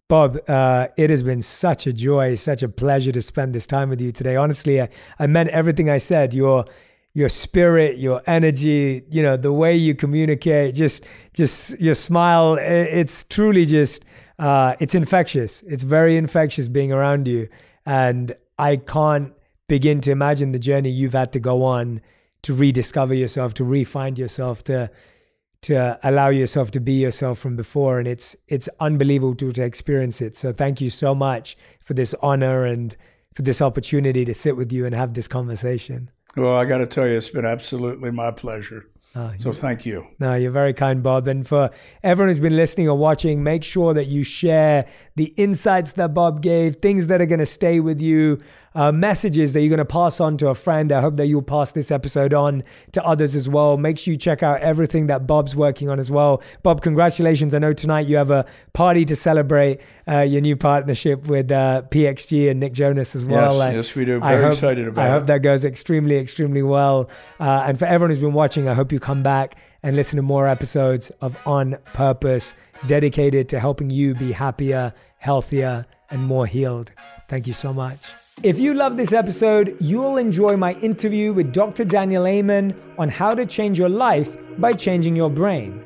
[0.08, 3.90] Bob, uh, it has been such a joy, such a pleasure to spend this time
[3.90, 4.36] with you today.
[4.36, 4.90] Honestly, I,
[5.20, 6.34] I meant everything I said.
[6.34, 6.66] Your
[7.14, 12.58] your spirit, your energy, you know, the way you communicate, just just your smile.
[12.60, 14.04] It's truly just
[14.40, 15.62] uh, it's infectious.
[15.68, 17.48] It's very infectious being around you,
[17.86, 19.34] and I can't
[19.68, 22.02] begin to imagine the journey you've had to go on
[22.42, 24.90] to rediscover yourself, to re-find yourself, to
[25.62, 28.00] to allow yourself to be yourself from before.
[28.00, 30.36] And it's it's unbelievable to, to experience it.
[30.36, 32.96] So thank you so much for this honor and
[33.34, 36.12] for this opportunity to sit with you and have this conversation.
[36.36, 38.86] Well, I got to tell you, it's been absolutely my pleasure.
[39.16, 40.06] Uh, So thank you.
[40.20, 41.28] no, you're very kind, Bob.
[41.28, 41.72] And for
[42.04, 44.86] everyone who's been listening or watching, make sure that you share
[45.16, 48.40] the insights that Bob gave, things that are going to stay with you,
[48.76, 50.92] uh, messages that you're going to pass on to a friend.
[50.92, 53.78] I hope that you'll pass this episode on to others as well.
[53.78, 56.42] Make sure you check out everything that Bob's working on as well.
[56.64, 57.54] Bob, congratulations.
[57.54, 61.84] I know tonight you have a party to celebrate uh, your new partnership with uh,
[61.90, 63.58] PXG and Nick Jonas as well.
[63.58, 64.18] Yes, yes, we do.
[64.22, 65.12] I Very hope- excited about I it.
[65.12, 67.10] hope that goes extremely, extremely well.
[67.40, 70.22] Uh, and for everyone who's been watching, I hope you come back and listen to
[70.24, 72.54] more episodes of On Purpose,
[72.86, 76.92] dedicated to helping you be happier, healthier, and more healed.
[77.28, 78.08] Thank you so much.
[78.42, 81.84] If you love this episode, you'll enjoy my interview with Dr.
[81.84, 85.86] Daniel Amen on how to change your life by changing your brain.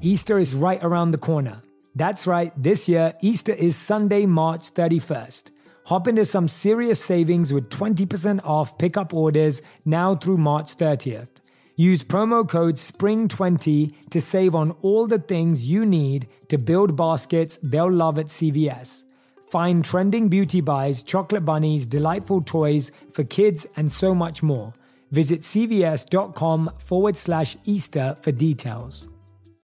[0.00, 1.62] Easter is right around the corner.
[1.94, 5.50] That's right, this year, Easter is Sunday, March 31st.
[5.86, 11.28] Hop into some serious savings with 20% off pickup orders now through March 30th.
[11.74, 17.58] Use promo code SPRING20 to save on all the things you need to build baskets
[17.62, 19.05] they'll love at CVS.
[19.48, 24.74] Find trending beauty buys, chocolate bunnies, delightful toys for kids, and so much more.
[25.12, 29.08] Visit cvs.com forward slash Easter for details.